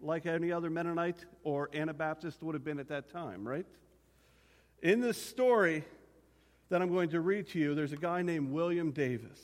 like 0.00 0.26
any 0.26 0.52
other 0.52 0.68
Mennonite 0.68 1.24
or 1.42 1.70
Anabaptist 1.72 2.42
would 2.42 2.54
have 2.54 2.62
been 2.62 2.78
at 2.78 2.88
that 2.88 3.08
time, 3.08 3.48
right? 3.48 3.66
In 4.82 5.00
this 5.00 5.20
story 5.20 5.82
that 6.68 6.82
I'm 6.82 6.92
going 6.92 7.08
to 7.10 7.20
read 7.20 7.48
to 7.48 7.58
you, 7.58 7.74
there's 7.74 7.92
a 7.92 7.96
guy 7.96 8.20
named 8.20 8.50
William 8.50 8.90
Davis. 8.90 9.40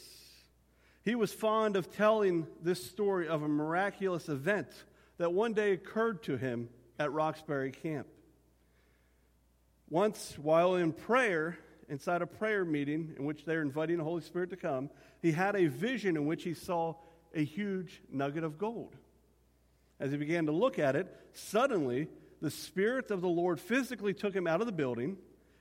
He 1.02 1.14
was 1.14 1.32
fond 1.32 1.74
of 1.74 1.90
telling 1.90 2.46
this 2.62 2.84
story 2.84 3.26
of 3.26 3.42
a 3.42 3.48
miraculous 3.48 4.28
event 4.28 4.68
that 5.16 5.32
one 5.32 5.54
day 5.54 5.72
occurred 5.72 6.22
to 6.24 6.36
him 6.36 6.68
at 6.98 7.10
Roxbury 7.12 7.72
Camp. 7.72 8.06
Once, 9.88 10.36
while 10.38 10.74
in 10.74 10.92
prayer, 10.92 11.58
inside 11.92 12.22
a 12.22 12.26
prayer 12.26 12.64
meeting 12.64 13.14
in 13.18 13.26
which 13.26 13.44
they're 13.44 13.60
inviting 13.60 13.98
the 13.98 14.02
Holy 14.02 14.22
Spirit 14.22 14.48
to 14.48 14.56
come, 14.56 14.88
he 15.20 15.30
had 15.30 15.54
a 15.54 15.66
vision 15.66 16.16
in 16.16 16.24
which 16.24 16.42
he 16.42 16.54
saw 16.54 16.94
a 17.34 17.44
huge 17.44 18.00
nugget 18.10 18.44
of 18.44 18.56
gold. 18.56 18.96
As 20.00 20.10
he 20.10 20.16
began 20.16 20.46
to 20.46 20.52
look 20.52 20.78
at 20.78 20.96
it, 20.96 21.14
suddenly 21.34 22.08
the 22.40 22.50
Spirit 22.50 23.10
of 23.10 23.20
the 23.20 23.28
Lord 23.28 23.60
physically 23.60 24.14
took 24.14 24.34
him 24.34 24.46
out 24.46 24.62
of 24.62 24.66
the 24.66 24.72
building, 24.72 25.18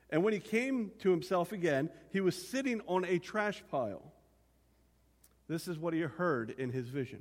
and 0.09 0.23
when 0.23 0.31
he 0.31 0.39
came 0.39 0.91
to 0.99 1.11
himself 1.11 1.51
again, 1.51 1.89
he 2.13 2.21
was 2.21 2.49
sitting 2.49 2.79
on 2.87 3.03
a 3.03 3.19
trash 3.19 3.61
pile. 3.69 4.13
This 5.49 5.67
is 5.67 5.77
what 5.77 5.93
he 5.93 5.99
heard 5.99 6.51
in 6.57 6.71
his 6.71 6.87
vision. 6.87 7.19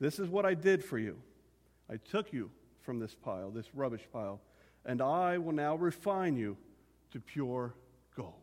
This 0.00 0.18
is 0.18 0.28
what 0.28 0.44
I 0.44 0.54
did 0.54 0.84
for 0.84 0.98
you. 0.98 1.18
I 1.88 1.98
took 1.98 2.32
you 2.32 2.50
from 2.80 2.98
this 2.98 3.14
pile, 3.14 3.52
this 3.52 3.72
rubbish 3.76 4.08
pile, 4.12 4.40
and 4.84 5.00
I 5.00 5.38
will 5.38 5.52
now 5.52 5.76
refine 5.76 6.36
you 6.36 6.56
to 7.12 7.20
pure 7.20 7.74
gold. 8.18 8.34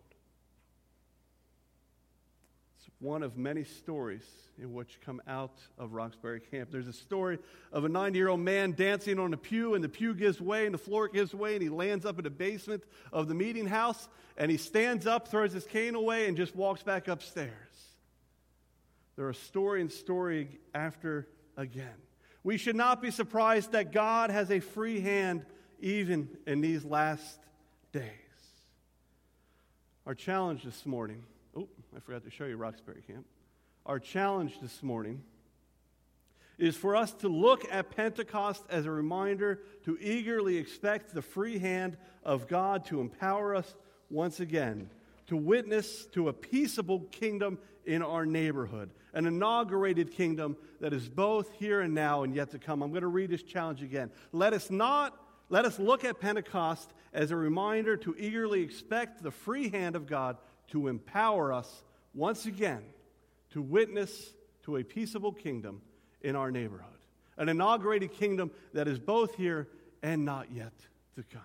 It's 2.87 3.01
one 3.01 3.23
of 3.23 3.35
many 3.35 3.63
stories 3.63 4.25
in 4.61 4.73
which 4.73 4.99
come 5.03 5.19
out 5.27 5.57
of 5.79 5.93
Roxbury 5.93 6.39
Camp. 6.39 6.69
There's 6.71 6.87
a 6.87 6.93
story 6.93 7.39
of 7.71 7.83
a 7.83 7.89
90 7.89 8.17
year 8.17 8.27
old 8.27 8.41
man 8.41 8.73
dancing 8.73 9.17
on 9.17 9.33
a 9.33 9.37
pew, 9.37 9.73
and 9.73 9.83
the 9.83 9.89
pew 9.89 10.13
gives 10.13 10.39
way, 10.39 10.65
and 10.65 10.73
the 10.73 10.79
floor 10.79 11.07
gives 11.07 11.33
way, 11.33 11.53
and 11.53 11.63
he 11.63 11.69
lands 11.69 12.05
up 12.05 12.19
in 12.19 12.23
the 12.23 12.29
basement 12.29 12.83
of 13.11 13.27
the 13.27 13.33
meeting 13.33 13.65
house, 13.65 14.07
and 14.37 14.51
he 14.51 14.57
stands 14.57 15.07
up, 15.07 15.29
throws 15.29 15.53
his 15.53 15.65
cane 15.65 15.95
away, 15.95 16.27
and 16.27 16.37
just 16.37 16.55
walks 16.55 16.83
back 16.83 17.07
upstairs. 17.07 17.49
There 19.15 19.27
are 19.27 19.33
story 19.33 19.81
and 19.81 19.91
story 19.91 20.59
after 20.73 21.27
again. 21.57 21.95
We 22.43 22.57
should 22.57 22.75
not 22.75 23.01
be 23.01 23.09
surprised 23.09 23.71
that 23.71 23.93
God 23.93 24.29
has 24.29 24.51
a 24.51 24.59
free 24.59 24.99
hand 24.99 25.45
even 25.79 26.29
in 26.45 26.61
these 26.61 26.85
last 26.85 27.39
days. 27.91 28.11
Our 30.05 30.13
challenge 30.13 30.63
this 30.63 30.85
morning, 30.85 31.23
I 31.95 31.99
forgot 31.99 32.25
to 32.25 32.29
show 32.29 32.43
you 32.45 32.57
Roxbury 32.57 33.01
Camp. 33.07 33.25
Our 33.85 33.99
challenge 33.99 34.59
this 34.61 34.83
morning 34.83 35.21
is 36.57 36.75
for 36.75 36.93
us 36.93 37.13
to 37.13 37.29
look 37.29 37.65
at 37.71 37.95
Pentecost 37.95 38.63
as 38.69 38.85
a 38.85 38.91
reminder 38.91 39.61
to 39.85 39.97
eagerly 40.01 40.57
expect 40.57 41.13
the 41.13 41.21
free 41.21 41.57
hand 41.57 41.95
of 42.23 42.49
God 42.49 42.85
to 42.87 42.99
empower 42.99 43.55
us 43.55 43.75
once 44.09 44.41
again 44.41 44.89
to 45.27 45.37
witness 45.37 46.05
to 46.07 46.27
a 46.27 46.33
peaceable 46.33 46.99
kingdom 47.11 47.57
in 47.85 48.01
our 48.01 48.25
neighborhood, 48.25 48.91
an 49.13 49.25
inaugurated 49.25 50.11
kingdom 50.11 50.57
that 50.81 50.93
is 50.93 51.07
both 51.07 51.51
here 51.53 51.81
and 51.81 51.93
now 51.93 52.23
and 52.23 52.35
yet 52.35 52.51
to 52.51 52.59
come. 52.59 52.83
I'm 52.83 52.91
going 52.91 53.01
to 53.01 53.07
read 53.07 53.29
this 53.29 53.43
challenge 53.43 53.81
again. 53.81 54.11
Let 54.31 54.53
us 54.53 54.69
not 54.69 55.17
let 55.47 55.65
us 55.65 55.77
look 55.77 56.03
at 56.03 56.19
Pentecost 56.19 56.91
as 57.13 57.29
a 57.29 57.35
reminder 57.35 57.95
to 57.97 58.15
eagerly 58.17 58.61
expect 58.61 59.21
the 59.21 59.29
free 59.29 59.69
hand 59.69 59.95
of 59.95 60.07
God 60.07 60.37
to 60.71 60.87
empower 60.87 61.53
us 61.53 61.83
once 62.13 62.45
again 62.45 62.83
to 63.51 63.61
witness 63.61 64.33
to 64.63 64.77
a 64.77 64.83
peaceable 64.83 65.31
kingdom 65.31 65.81
in 66.21 66.35
our 66.35 66.51
neighborhood, 66.51 66.89
an 67.37 67.49
inaugurated 67.49 68.11
kingdom 68.13 68.51
that 68.73 68.87
is 68.87 68.99
both 68.99 69.35
here 69.35 69.67
and 70.01 70.25
not 70.25 70.51
yet 70.51 70.73
to 71.15 71.23
come. 71.23 71.41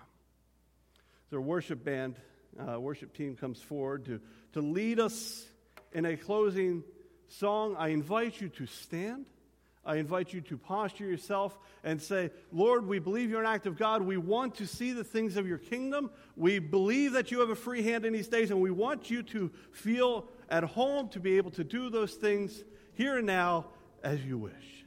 So, 1.31 1.37
our 1.37 1.43
worship 1.43 1.85
band, 1.85 2.17
uh, 2.59 2.81
worship 2.81 3.15
team 3.15 3.37
comes 3.37 3.61
forward 3.61 4.07
to, 4.07 4.21
to 4.55 4.61
lead 4.61 4.99
us 4.99 5.47
in 5.93 6.05
a 6.05 6.17
closing 6.17 6.83
song. 7.29 7.77
I 7.79 7.89
invite 7.89 8.41
you 8.41 8.49
to 8.49 8.67
stand. 8.67 9.27
I 9.91 9.97
invite 9.97 10.33
you 10.33 10.41
to 10.43 10.57
posture 10.57 11.05
yourself 11.05 11.59
and 11.83 12.01
say, 12.01 12.31
Lord, 12.53 12.87
we 12.87 13.01
believe 13.01 13.29
you're 13.29 13.41
an 13.41 13.47
act 13.53 13.67
of 13.67 13.77
God. 13.77 14.03
We 14.03 14.19
want 14.19 14.55
to 14.57 14.67
see 14.67 14.93
the 14.93 15.03
things 15.03 15.37
of 15.37 15.49
your 15.49 15.59
kingdom. 15.59 16.13
We 16.37 16.61
believe 16.61 17.11
that 17.15 17.33
you 17.33 17.41
have 17.41 17.51
a 17.51 17.57
free 17.57 17.83
hand 17.83 18.05
in 18.05 18.13
these 18.13 18.29
days, 18.29 18.53
and 18.53 18.61
we 18.61 18.71
want 18.71 19.11
you 19.11 19.25
to 19.25 19.51
feel 19.73 20.29
at 20.49 20.63
home 20.63 21.09
to 21.09 21.19
be 21.19 21.39
able 21.39 21.51
to 21.51 21.65
do 21.65 21.91
those 21.91 22.15
things 22.15 22.63
here 22.95 23.19
and 23.19 23.27
now 23.27 23.67
as 24.05 24.25
you 24.25 24.39
wish. 24.39 24.80